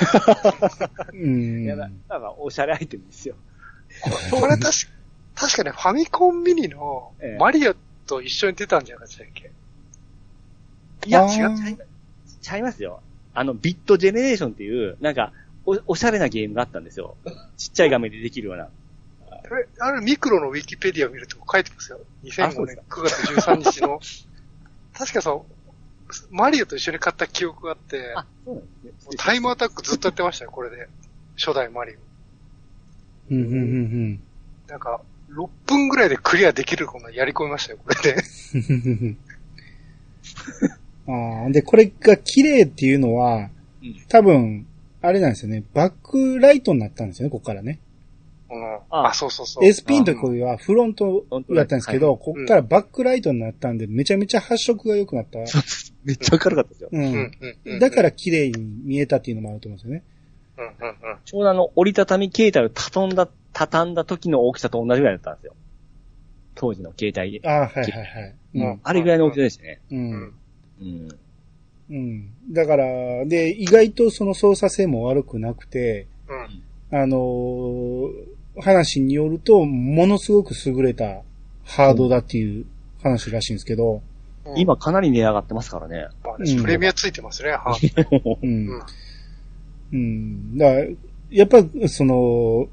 [1.17, 1.63] うん。
[1.63, 3.35] いやだだからおしゃれアイテムですよ。
[4.31, 4.69] これ確か、
[5.35, 7.75] 確かね、ファミコンミニのええマリオ
[8.07, 9.51] と一緒に出たんじゃなかったっけ？
[11.05, 11.77] いや、あー違う、ちゃい
[12.41, 13.01] ちゃいますよ。
[13.33, 15.33] あの、ビットジェネレーションっていう、なんか、
[15.65, 17.15] お、おしゃれなゲームがあったんですよ。
[17.57, 18.69] ちっちゃい画面でできるような。
[19.53, 21.99] あれ、あれミクロのウィキペディアを見ると書いてますよ。
[22.23, 23.99] 2005あそうです年9月13日の。
[24.93, 28.13] 確かそう、マリオと一緒に買った記憶があって、ね。
[29.17, 30.87] タイムアタックずっとやってましたよ、これで。
[31.35, 31.95] 初代マリオ。
[33.31, 34.23] うん、うん、うん、
[34.67, 35.01] なんか、
[35.31, 38.23] 6分ぐらいでクリアできるこんなやり込みましたよ、これで。
[41.07, 41.43] うん。
[41.43, 43.49] ああ、で、これが綺麗っていうのは、うん
[44.07, 44.65] 多分、
[45.01, 45.63] あれなんですよね。
[45.73, 47.79] バックライトになったんですよね、ここからね。
[48.53, 48.75] うん。
[48.89, 49.63] ああ、そうそうそう。
[49.65, 55.45] SP のところはフロントだったんですけど、はここからバックライトになったんで、めちゃめちゃ発色が良くなった。
[55.47, 56.89] そうですめっちゃ明るかったですよ。
[56.91, 57.07] ううんん。
[57.13, 57.79] うんうん。
[57.79, 60.03] だから綺麗に見えたっていうのもあると思うんですよね。
[60.57, 61.17] うんうんうん。
[61.25, 65.55] ちょうどあの、折りたたみ携帯を畳んだ、畳んだ時の大きさと同じぐらいだったんですよ。
[66.55, 67.47] 当時の携帯で。
[67.47, 68.35] ああ、はいはいはい。
[68.55, 68.79] うん。
[68.83, 69.81] あれぐらいの大きさでしたね。
[69.91, 69.95] う。
[69.95, 70.33] うんん。
[70.81, 71.09] うん。
[71.89, 72.53] うん。
[72.53, 76.63] だから、で、意外とその操作性も悪くなくて、うん。
[76.91, 81.21] あのー話によると、ものすごく優れた
[81.65, 82.65] ハードだっていう
[83.01, 84.01] 話らしいんですけど、
[84.45, 86.07] うん、今かなり値上がってますからね。
[86.61, 87.77] プレミアついてますね、は
[88.41, 88.81] うんうん。
[89.93, 90.57] うん。
[90.57, 90.87] だから、
[91.31, 92.67] やっぱ、その、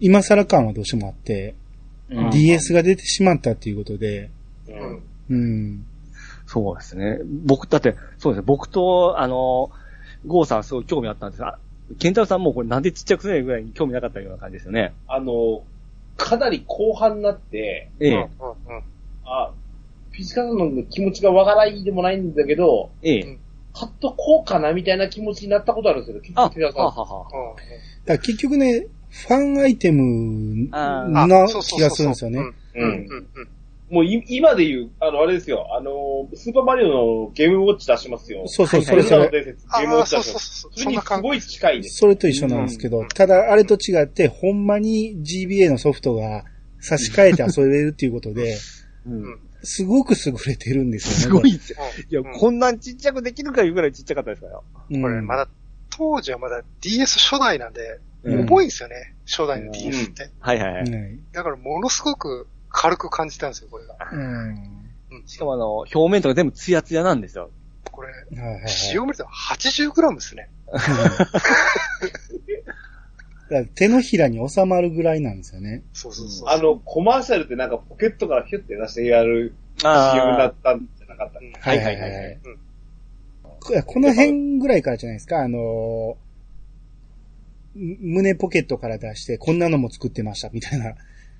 [0.00, 1.54] 今更感はどうしてもあって、
[2.10, 4.30] うん DS が出てしまったっていうことで、
[4.68, 5.02] うん。
[5.30, 5.86] うん。
[6.46, 7.18] そうですね。
[7.24, 8.44] 僕、だって、そうですね。
[8.46, 9.70] 僕と、あの、
[10.26, 11.58] ゴーさんすごい興味あったんですが、
[11.98, 14.94] ケンタロウさんもうこれなんでちっちゃくせないぐらいに興味なかったような感じですよね。
[15.06, 15.62] あの、
[16.16, 18.14] かなり後半になって、ええ。
[18.14, 18.82] うんうんうん。
[19.24, 19.50] あ、
[20.10, 23.22] フィジカルの気持ちがわからないでもないんだけど、ええ。
[23.22, 23.40] うん
[23.76, 26.20] 買っとこうかなみたいな気持ちになったことあるんですよ。
[26.20, 27.24] 結あ、局手はさんはは。
[27.24, 27.58] だか
[28.06, 31.26] ら結局ね、ファンアイテムな
[31.60, 32.52] 気がするんですよね。
[33.94, 36.88] もうい今で言う、あの、あれですよ、あの、スーパーマリオ
[37.26, 38.42] のゲームウォッチ出しますよ。
[38.46, 39.30] そうそう、はいそれそれ。
[39.30, 40.60] ゲームウォッチ出します。
[40.62, 40.80] そうそう。
[40.82, 41.98] それにすごい近いです。
[41.98, 46.44] それと一緒なんですけど、うんただあれと違って、ほんまに GBA のソフトが
[46.80, 48.56] 差し替えて遊べるっていうことで、
[49.06, 49.40] うん。
[49.62, 51.40] すごく優れてるんですすよね。
[51.40, 51.78] ごいですよ。
[52.10, 54.60] いや、うんこんなんちっちゃくできるかいうぐらいちっちゃかったですから。
[54.90, 55.48] うんこれ、まだ、
[55.96, 59.14] 当時はまだ DS 初代なんで、うん重いんですよね。
[59.26, 60.30] 初代の DS って。
[60.40, 60.90] はいはいはい。
[60.90, 63.96] はいだからものすごく軽く感じたんですよ、これが。
[64.12, 64.20] うん。
[65.10, 67.50] うんしかもあの、表面とか全部ツヤツヤなんですよ。
[67.90, 70.50] これ、はいはいはい使用見ると 80g ですね。
[70.72, 70.88] だか
[73.48, 75.84] ら手のひらに収まるぐらいなんですよね。
[75.92, 76.48] そうそうそう。
[76.48, 79.92] あの、コマーシャルってなんかポケットからヒュッて出してやる CM
[80.36, 82.58] だったんじゃなかったはいはいはいはいうん。
[83.42, 86.24] ここの辺ぐらいからじゃないですか、あのー
[87.74, 90.94] む胸ポケットから出して、こんなのも作ってました、みたいな、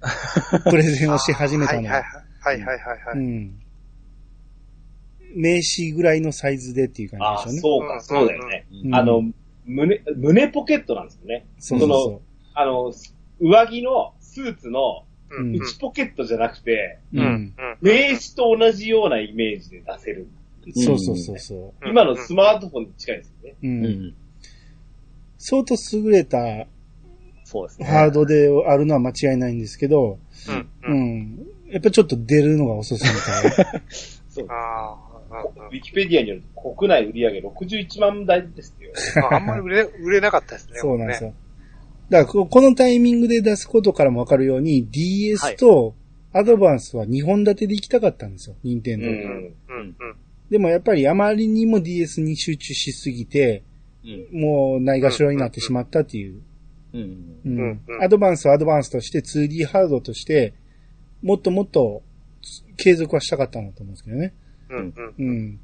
[0.71, 2.25] プレゼンをし始めたのはいはいはい。
[2.41, 3.19] はいはいはいはい。
[3.19, 3.61] うん。
[5.37, 7.87] 名刺ぐらいのサイズでっていう感ああ、じでしょうね。
[7.87, 8.67] そうか、そうだよね。
[8.85, 9.23] うんあの、
[9.67, 11.47] 胸、胸ポケットなんですよね。
[11.59, 12.23] そうそうそそ
[12.55, 12.93] あの、
[13.41, 17.21] 上着のスーツの内ポケットじゃなくて、う。
[17.21, 17.55] うん。
[17.81, 20.29] 名刺と同じようなイメージで出せる。
[20.75, 23.57] そうそうそうそうん今のスマートフォンに近いですよね。
[23.63, 23.67] う。
[23.67, 24.15] ん。
[25.39, 26.67] 相当優れた
[27.55, 27.87] そうですね。
[27.87, 31.21] ハードであるのは間違いないんですけど、うんううん。
[31.21, 31.47] ん。
[31.71, 33.11] やっぱちょっと出るのが遅すぎ
[33.63, 33.81] た。
[34.29, 34.97] そうあ
[35.71, 38.93] ウィキペディアによると国内売上61万台ですよ。
[39.31, 40.79] あ、あんまり売れ、売れなかったですね。
[40.79, 41.29] そうなんですよ。
[41.31, 41.35] よ。
[42.11, 45.95] だからこ、このタイミングで出すことからもわかるように、DS と
[46.33, 49.07] アドバンスは2本立てで行きたかったんですよ、任天堂。
[49.07, 49.97] うんうん、うん、
[50.51, 53.63] でもやっぱりあまりにも DS に集中しすぎて、
[54.05, 54.41] うん。
[54.41, 56.41] もうないがしろになってしまったっていう。
[56.95, 57.41] うん。
[57.45, 60.55] うんアドバンスはアドバンスとして 2D ハードとして、
[61.23, 62.03] もっともっと
[62.77, 64.35] 継続はしたかったんだと思うんですけどね。
[64.71, 65.27] うん、うん。
[65.27, 65.61] うん。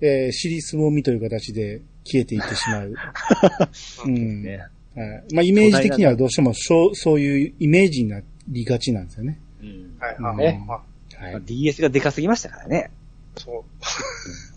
[0.00, 2.94] えー、尻すぼみという形で消えていってしまう。
[4.06, 4.42] うん。
[4.42, 4.58] ね。
[4.94, 5.34] はい。
[5.34, 9.38] まあ、イメージ的にはどうしてもそう、そういうイメージになりがちなんですよね。
[9.62, 9.96] うん。
[9.98, 10.84] はい、うんあ、ねまあ、は
[11.32, 12.90] まあ DS がでかすぎましたからね。
[13.36, 13.64] そ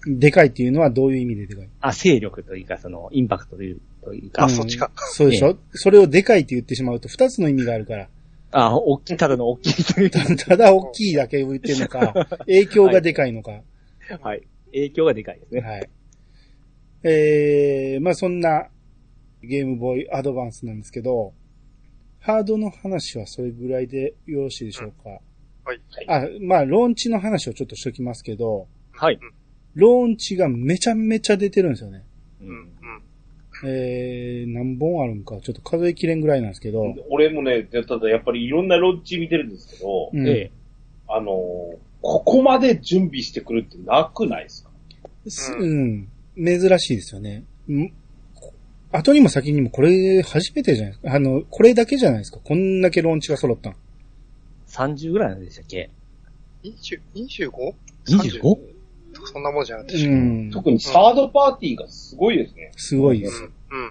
[0.06, 0.12] う。
[0.12, 0.20] い。
[0.20, 1.70] でかいっていうのはどういう意味ででかい？
[1.82, 4.92] あ、勢力というか、その、インパクトという、というかあ、そっちか。
[4.96, 8.10] そうでしょ、それをでかいって言ってしまうと二つの意味があるから。
[8.52, 13.62] あ、大きい、ただの大きいというか、たただ大きいだけ言ってるのか、影響がでかいのか。
[14.22, 14.44] はい。
[14.68, 15.62] 影響がでかいですね。
[15.62, 15.90] はい。
[17.04, 18.68] えー、まあそんな
[19.42, 21.34] ゲームボーイアドバンスなんですけど、
[22.20, 25.10] ハードの話はそれぐらいでよろしいでしょうか？
[25.66, 25.82] はい。
[26.08, 29.20] あ、まあローンチの話をちょっとしときますけど、はい。
[29.74, 32.06] ローンチがめちゃめちゃ出てるんですよね。
[32.42, 32.70] ううん、うん。
[33.66, 40.52] えー、何本あるんか、ちょっと数えきれんぐらいなんですけど、俺もね、ただやっぱりいろんなロッチ見てるんですけど、うんええ。
[41.08, 44.70] あのーここまで準備してくるってなくないですか？
[45.30, 47.46] すうん、珍しいですよね。
[47.70, 47.94] ん
[48.92, 51.16] 後にも先にもこれ初めてじゃないですか。
[51.16, 52.40] あの、これだけじゃないですか。
[52.44, 53.76] こんだけローンチが揃ったの。
[54.68, 55.90] 30ぐらいなんでしたっけ
[56.64, 57.74] ？20 25?
[59.24, 59.28] 25?
[59.34, 59.96] そんなもんじゃなくて。
[60.06, 60.48] ううん。
[60.50, 60.52] ん。
[60.52, 62.72] 特にサードパーティーがすごいですね。
[62.76, 63.44] すごいです。
[63.44, 63.46] う
[63.78, 63.84] ん。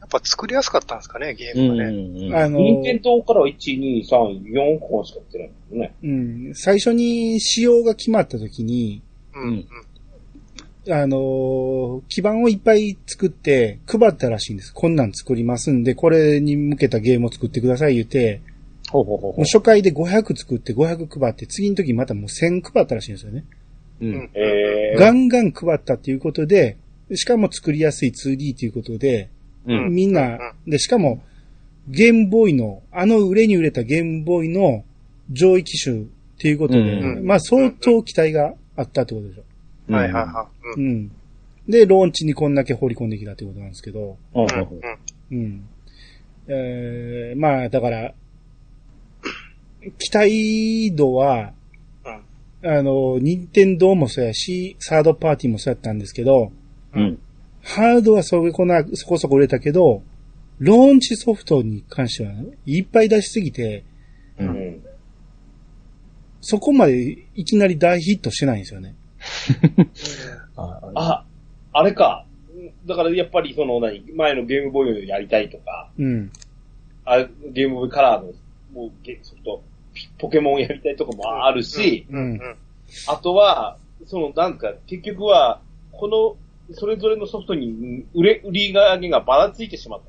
[0.00, 1.96] やっぱ作りやすかったんですかね、ゲーうんムがね。
[1.96, 2.36] うん。
[2.36, 5.94] あの、任天堂からは1、2、3、4本しか売ってないんですよね。
[6.02, 6.06] う
[6.50, 9.02] ん、最初に仕様が決まった時に、
[9.34, 9.48] うん。
[9.48, 9.66] うん。
[10.92, 14.74] あのー基盤をいっぱい作って配ったらしいんです。
[14.74, 18.42] こんなん作りますんで、これに向けたゲームを作ってください言って、
[18.90, 23.44] ほうほうほうほもう初回で500作って500配って、次の時またもう1000配ったらしいんですよね。
[24.00, 24.04] う。
[24.04, 24.30] んん。
[24.34, 26.76] えー、ガンガン配ったっていうことで、
[27.14, 29.30] しかも作りやすい 2D ということで、
[29.66, 29.94] うん。
[29.94, 31.22] みんな、で、しかも、
[31.88, 34.84] ゲームボーイの、あの売れに売れたゲームボーイの
[35.30, 36.04] 上位機種っ
[36.38, 39.92] ていうことで、うんまあ相当期待があったってことでしょ。
[39.92, 40.80] はいはいはい。
[40.80, 41.10] うんうん。
[41.68, 44.18] で、ローンチにこんだけ放り込んできたってことなんですけど、
[45.30, 45.64] うん。
[46.46, 48.12] えー、まあ、だから、
[49.98, 51.52] 期待度は、
[52.64, 56.50] あの、任天堂もそうやし、サードパーティーもそうやったんですけど、
[56.94, 57.18] うん。
[57.62, 60.02] ハードはそこな、そこそこ売れたけど、
[60.58, 62.32] ローンチソフトに関しては、
[62.64, 63.84] いっぱい出しすぎて、
[64.38, 64.44] う。
[64.44, 64.80] うんん。
[66.40, 68.94] そこまでいきなり大ヒットしてないんですよね。
[70.56, 71.24] ああ、
[71.72, 72.26] あれか。
[72.86, 76.30] だからやっぱりその何、前のゲームボーイをやりたいとか、うん。
[77.04, 78.32] あゲームボーイカラーの
[78.72, 79.73] もうゲソフト、ピ
[80.18, 82.32] ポケモンやりたいとかもあるし、うん。
[82.32, 82.56] うん。
[83.08, 85.60] あとは、そのなんか結局は、
[85.92, 90.06] この、それぞれのソフトに売れ、売り上げがばらついてしまった。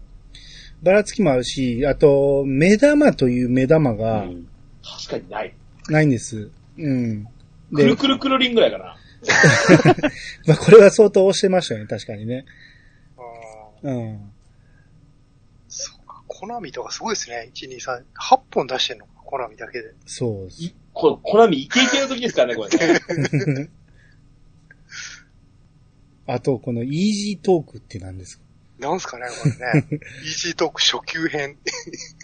[0.83, 4.47] ばらつきもあるし、あと、目玉という目玉うがん
[4.83, 5.53] 確かにない。
[5.89, 6.49] ないんです。
[6.77, 7.27] うん。
[7.73, 8.95] くるくるくるりんぐらいかな。
[10.45, 12.45] まあ、これは相当押してましたよね、確かにね。
[13.81, 14.31] うん。
[16.39, 17.49] コナミとかすごいですね。
[17.53, 19.93] 1、2、3、8本出してんのか、コナミだけで。
[20.05, 20.63] そうです。
[20.63, 23.69] いこれ、コナミイケイケの時ですからね、これね。
[26.27, 28.43] あと、このイージートークって何ですか？
[28.79, 29.87] なんすかね、これね。
[30.23, 31.57] イージートーク初級編。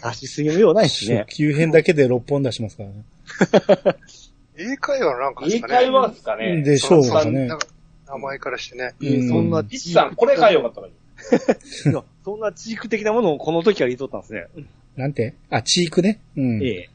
[0.04, 1.36] 出しすぎもようないしね初。
[1.36, 3.04] 級編だけで6本出しますからね。
[4.58, 5.74] 英会話のなんかです英かね。
[5.74, 6.62] 会話ですかね。
[6.62, 7.48] でしょうかね
[8.06, 8.94] 名前からしてね。
[9.00, 10.92] うんそんな、リッチさん、これ買えよかったのに。
[10.92, 10.96] い
[11.92, 14.46] やそんなチーク的なものをこの時から言いとったんですね。
[14.96, 15.34] なんて？
[15.50, 16.20] あ、チークね？
[16.36, 16.62] うん。
[16.62, 16.88] ええ。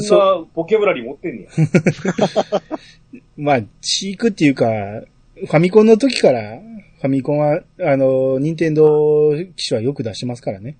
[0.00, 1.50] そんなボキャブラリー持ってんねや。
[3.36, 4.66] まあ、チークっていうか、
[5.36, 6.58] ファミコンの時から、
[7.00, 10.76] ファミコンは、あの、ニンテンドー機種はよく出してますからね。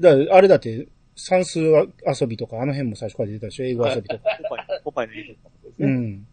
[0.00, 1.86] だあれだって、算数遊
[2.26, 3.64] びとか、あの辺も最初から出てたでしょ？
[3.64, 4.24] 英語遊びとか。
[4.48, 5.86] ポパイ、ポパイのとですね。
[5.86, 5.92] うん。
[5.92, 6.26] うん。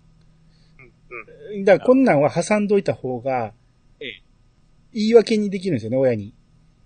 [1.51, 1.65] うん。
[1.65, 3.53] だから、こんなんは挟んどいた方がええ、
[4.93, 6.33] 言い訳にできるんですよね、親に。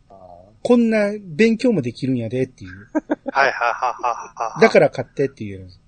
[0.09, 0.15] あ
[0.61, 2.89] こんな勉強もできるんやでっていう。
[3.31, 4.61] はいはいはいはいはい。
[4.61, 5.79] だから買ってって言うんです。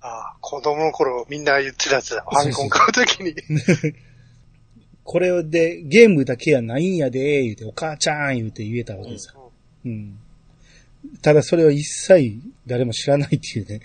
[0.00, 2.24] ああ、子供の頃みんな言ってたやつだ。
[2.28, 3.34] ファミコン買うときに。
[5.04, 9.52] これでゲームだけやないんやで、言うて、お母ちゃん言うて言えたわけですよ。
[9.84, 10.18] うん。
[11.20, 13.80] ただそれを一切誰も知らないっていうね。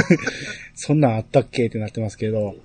[0.74, 2.56] そんなんあったっけってなってますけど。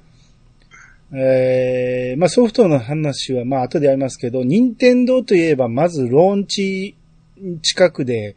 [1.15, 6.97] えー、まあソフトの話はまあ後でやりますけど、任天堂といえばまずローンチ
[7.61, 8.35] 近くで、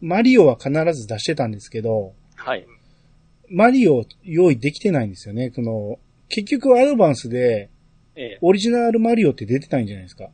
[0.00, 2.66] マリオは必ず出してたんですけど、はい。
[3.48, 5.50] マリオ用意できてないんですよね。
[5.54, 5.98] その、
[6.28, 7.70] 結局アドバンスで
[8.16, 8.38] ええ。
[8.40, 10.24] オリジナルマリオって出てないんじゃないですか。
[10.24, 10.28] あ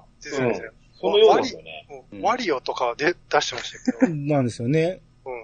[0.00, 0.04] あ。
[0.22, 0.72] 出てたんですよ。
[0.92, 1.86] そのようですよね。
[2.12, 4.14] うんワリオとかで出してましたけど。
[4.26, 5.00] なんですよね。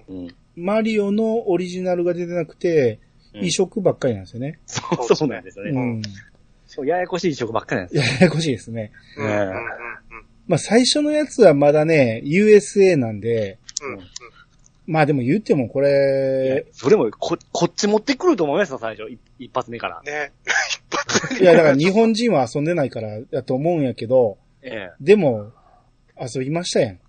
[0.08, 0.24] うん。
[0.24, 0.34] うん。
[0.56, 2.98] マリオのオリジナルが出てなくて、
[3.42, 4.58] 移植ばっかりなんですよね。
[4.66, 4.82] そ
[5.12, 5.70] う、そうなんですよね。
[5.70, 6.02] うん。
[6.66, 8.14] そう、ややこしい移植ばっかりなんですよ。
[8.20, 8.92] ややこしいですね。
[9.16, 9.26] うん。
[9.26, 9.32] うん。
[9.32, 9.62] うん。
[10.46, 13.94] まあ最初のやつはまだね、USA なんで、うん。
[13.94, 14.00] うん。
[14.86, 19.10] まあでも言ってもこれ、それも、こ、こっち持ってくると思いますよ、最初。
[19.10, 20.02] 一一発目から。
[20.02, 20.32] ね。
[20.90, 24.90] 一発目いやだから日本人は遊んでないからだと思うんやけど、ええ。
[25.00, 25.52] でも、
[26.20, 27.00] 遊びましたやん。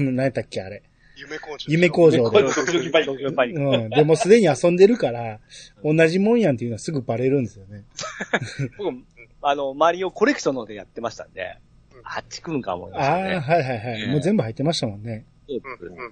[0.14, 0.82] 何やったっけあれ。
[1.18, 1.66] 夢工場。
[1.68, 3.52] 夢工場で。
[3.52, 3.90] うん。
[3.90, 5.40] でもすでに遊んでるから、
[5.82, 7.84] 同じもんやんっていうのはすぐバレるんですよね。
[8.78, 8.96] 僕、
[9.42, 11.56] あの、マリオコレクションのでやってましたんで
[11.94, 13.18] うん、あっち来るんか思いましああ。
[13.18, 14.00] はいはいはい。
[14.00, 15.24] ええもう全部入ってましたもんね。
[15.48, 15.60] そう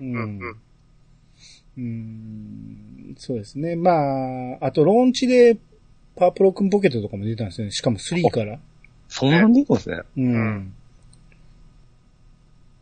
[0.01, 0.15] うん。
[0.15, 0.19] うん。
[0.19, 0.39] うん。
[0.39, 0.57] うん。
[1.79, 1.83] うー
[3.13, 3.77] ん、そうですね。
[3.77, 3.93] ま
[4.61, 5.57] あ、あとローンチで
[6.17, 7.73] パープロ君ポケットとかも出たんですよね。
[7.73, 8.59] しかも3から。
[9.09, 10.01] そんなんでいいんですね。
[10.17, 10.25] うん。
[10.25, 10.75] うん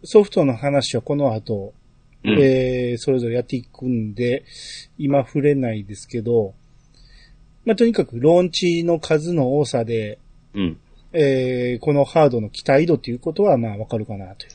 [0.05, 1.73] ソフトの話はこの後、
[2.25, 4.45] うんえー、それぞれやっていくんで、
[4.97, 6.55] 今触れないですけど、
[7.65, 10.19] まあ、とにかくローンチの数の多さで、
[10.55, 10.79] うん。
[11.13, 14.53] えー、このハードの期待度ということは、まあ、わかるかなという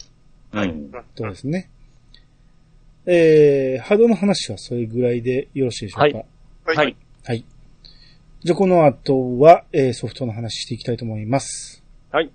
[0.51, 0.91] うん。
[0.91, 1.69] ところですね。
[3.05, 6.17] えー、ハードの話はそれぐらいでよろしいでしょうか？
[6.17, 6.25] はい
[6.65, 6.75] はい。
[6.75, 6.95] はい。
[7.25, 7.45] はい。
[8.43, 11.83] じゃあ、この後は、えー、ソフトの話していきたいと思います。
[12.11, 12.29] はい。